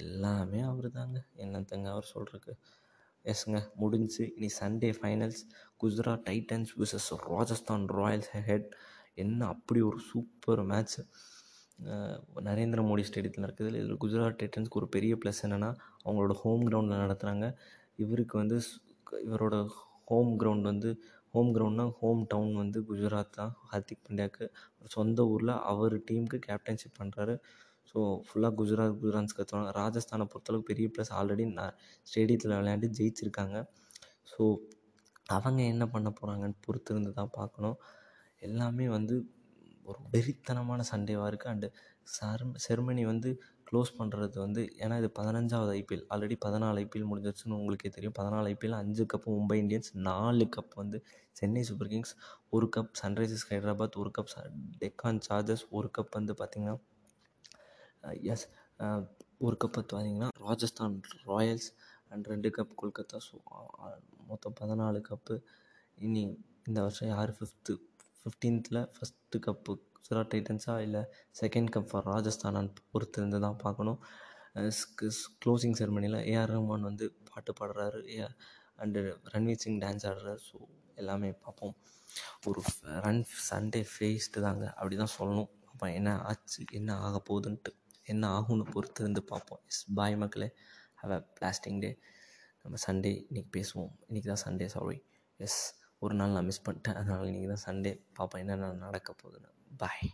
எல்லாமே 0.00 0.60
அவர் 0.70 0.88
தாங்க 0.90 1.18
என்னத்தங்க 1.36 1.88
அவர் 1.90 2.12
சொல்கிறதுக்கு 2.14 2.52
எஸ்ங்க 3.24 3.58
முடிஞ்சு 3.76 4.24
இனி 4.36 4.48
Sunday 4.60 4.90
finals 4.98 5.40
Gujarat 5.76 6.24
titans 6.26 6.72
versus 6.78 7.08
Rajasthan 7.30 7.84
royals 7.96 8.30
head 8.48 8.70
என்ன 9.14 9.46
அப்படி 9.46 9.80
ஒரு 9.80 9.98
சூப்பர் 10.10 10.62
மேட்ச் 10.62 10.96
நரேந்திர 12.44 12.80
மோடி 12.86 13.04
ஸ்டேடியத்தில் 13.08 13.44
நடக்குது 13.44 13.70
இதில் 13.74 14.00
குஜராத் 14.00 14.40
டைட்டன்ஸ்க்கு 14.40 14.80
ஒரு 14.80 14.88
பெரிய 14.88 15.14
ப்ளஸ் 15.14 15.40
என்னென்னா 15.42 15.70
அவங்களோட 16.04 16.34
ஹோம் 16.42 16.64
கிரவுண்டில் 16.66 17.02
நடத்துகிறாங்க 17.04 17.46
இவருக்கு 17.96 18.36
வந்து 18.38 18.58
இவரோட 19.24 19.56
ஹோம் 20.04 20.32
கிரவுண்ட் 20.40 20.66
வந்து 20.66 20.90
ஹோம் 21.34 21.50
கிரவுண்ட்னா 21.54 21.86
ஹோம் 22.00 22.22
டவுன் 22.26 22.54
வந்து 22.54 22.78
குஜராத் 22.82 23.34
தான் 23.34 23.52
ஹர்திக் 23.72 24.04
பாண்டியாவுக்கு 24.06 24.46
சொந்த 24.86 25.26
ஊரில் 25.26 25.54
அவர் 25.64 25.94
டீமுக்கு 26.08 26.38
கேப்டன்ஷிப் 26.48 26.98
பண்ணுறாரு 26.98 27.34
ஸோ 27.90 27.98
ஃபுல்லாக 28.26 28.52
குஜராத் 28.58 28.98
குஜராத்ஸ் 29.00 29.36
கற்றுவாங்க 29.38 29.70
ராஜஸ்தானை 29.78 30.26
பொறுத்தளவுக்கு 30.32 30.70
பெரிய 30.72 30.88
ப்ளஸ் 30.94 31.12
ஆல்ரெடி 31.20 31.46
நான் 31.58 31.74
ஸ்டேடியத்தில் 32.06 32.56
விளையாண்டு 32.58 32.88
ஜெயிச்சிருக்காங்க. 32.98 33.56
ஸோ 34.32 34.42
அவங்க 35.36 35.60
என்ன 35.72 35.84
பண்ண 35.94 36.08
போகிறாங்கன்னு 36.18 36.58
பொறுத்து 36.66 36.90
இருந்து 36.94 37.12
தான் 37.18 37.34
பார்க்கணும். 37.38 37.76
எல்லாமே 38.42 38.86
வந்து 38.96 39.16
ஒரு 39.88 39.98
வெறித்தனமான 40.12 40.80
சண்டேவாக 40.92 41.30
இருக்குது 41.30 41.52
அண்டு 41.52 41.68
சர் 42.08 42.44
செர்மனி 42.64 43.02
வந்து 43.10 43.30
க்ளோஸ் 43.68 43.90
பண்ணுறது 43.98 44.36
வந்து 44.44 44.62
ஏன்னா 44.82 44.94
இது 45.00 45.08
பதினஞ்சாவது 45.18 45.72
ஐபிஎல் 45.78 46.04
ஆல்ரெடி 46.12 46.36
பதினாலு 46.44 46.80
ஐபிஎல் 46.84 47.08
முடிஞ்சிருச்சுன்னு 47.10 47.58
உங்களுக்கே 47.58 47.90
தெரியும். 47.96 48.16
பதினாலு 48.18 48.48
ஐபிஎல் 48.52 48.76
அஞ்சு 48.80 49.04
கப்பு 49.12 49.28
மும்பை 49.36 49.58
இந்தியன்ஸ் 49.62 49.90
நாலு 50.08 50.46
கப் 50.56 50.74
வந்து 50.82 50.98
சென்னை 51.36 51.62
சூப்பர் 51.68 51.90
கிங்ஸ் 51.92 52.14
ஒரு 52.50 52.68
கப் 52.76 52.92
சன்ரைசர்ஸ் 53.02 53.46
ஹைதராபாத் 53.50 53.98
ஒரு 54.02 54.12
கப் 54.18 54.32
டெக்கான் 54.82 55.20
சார்ஜர்ஸ் 55.28 55.64
ஒரு 55.78 55.90
கப் 55.98 56.16
வந்து 56.18 56.34
பார்த்திங்கன்னா 56.40 56.76
எஸ் 58.32 58.46
ஒரு 59.38 59.56
கப் 59.56 59.76
பார்த்திங்கன்னா 59.76 60.30
ராஜஸ்தான் 60.48 60.96
ராயல்ஸ் 61.30 61.68
அண்ட் 62.08 62.26
ரெண்டு 62.26 62.48
கப் 62.56 62.78
கொல்கத்தா 62.80 63.18
ஸோ 63.28 63.36
மொத்தம் 64.30 64.56
பதினாலு 64.60 65.00
கப்பு 65.10 65.36
இனி 65.98 66.24
இந்த 66.68 66.78
வருஷம் 66.86 67.08
யார் 67.08 67.32
ஃபிஃப்த்து 67.38 67.74
ஃபிஃப்டீன்த்தில் 68.22 68.80
ஃபஸ்ட்டு 68.96 69.40
கப்பு 69.46 69.72
சுரா 70.06 70.22
டைட்டன்ஸா 70.32 70.74
இல்லை 70.86 71.02
செகண்ட் 71.40 71.70
கப் 71.74 71.90
ஃபார் 71.90 72.08
ராஜஸ்தானான்னு 72.14 72.82
பொறுத்து 72.92 73.18
இருந்து 73.20 73.40
தான் 73.46 73.60
பார்க்கணும் 73.64 74.00
க்ளோசிங் 75.42 75.76
செரமனியில் 75.80 76.18
ஏஆர் 76.32 76.52
ரஹ்மான் 76.52 76.86
வந்து 76.88 77.06
பாட்டு 77.30 77.52
பாடுறாரு. 77.60 78.00
ஏ 78.14 78.26
அண்டு 78.82 79.00
ரன்வீர் 79.32 79.62
சிங் 79.64 79.80
டான்ஸ் 79.84 80.06
ஆடுறாரு. 80.10 80.40
ஸோ 80.48 80.56
எல்லாமே 81.00 81.28
பார்ப்போம். 81.44 81.74
ஒரு 82.48 82.60
ரன் 83.04 83.22
சண்டே 83.48 83.82
ஃபேஸ்ட்டு 83.92 84.44
தாங்க 84.46 84.64
அப்படி 84.78 84.96
தான் 84.96 85.14
சொல்லணும். 85.18 85.50
அப்போ 85.72 85.86
என்ன 85.98 86.10
ஆச்சு 86.30 86.62
என்ன 86.78 86.96
ஆக 87.06 87.16
போகுதுன்ட்டு. 87.28 87.72
என்ன 88.12 88.24
ஆகும்னு 88.36 88.66
பொறுத்து 88.72 89.00
இருந்து 89.04 89.22
பார்ப்போம். 89.32 89.62
எஸ் 89.66 89.82
பாய் 89.98 90.16
மக்களே. 90.22 90.48
ஹாவ் 91.00 91.12
அ 91.18 91.20
பிளாஸ்டிங் 91.38 91.78
டே 91.78 91.90
நம்ம 92.64 92.78
சண்டே 92.86 93.12
இன்றைக்கி 93.28 93.50
பேசுவோம். 93.56 93.92
இன்றைக்கி 94.08 94.28
தான் 94.32 94.44
சண்டே 94.46 94.66
சாரி 94.76 94.98
எஸ் 95.40 95.60
ஒரு 96.04 96.14
நாள் 96.14 96.36
நான் 96.36 96.48
மிஸ் 96.50 96.66
பண்ணிட்டேன். 96.66 96.98
அதனால் 97.00 97.28
இன்றைக்கி 97.30 97.50
தான் 97.54 97.64
சண்டே 97.68 97.92
பார்ப்போம் 98.18 98.42
என்னென்ன 98.44 98.72
நடக்க 98.86 99.14
போகுதுன்னு. 99.22 99.50
பாய் 99.82 100.08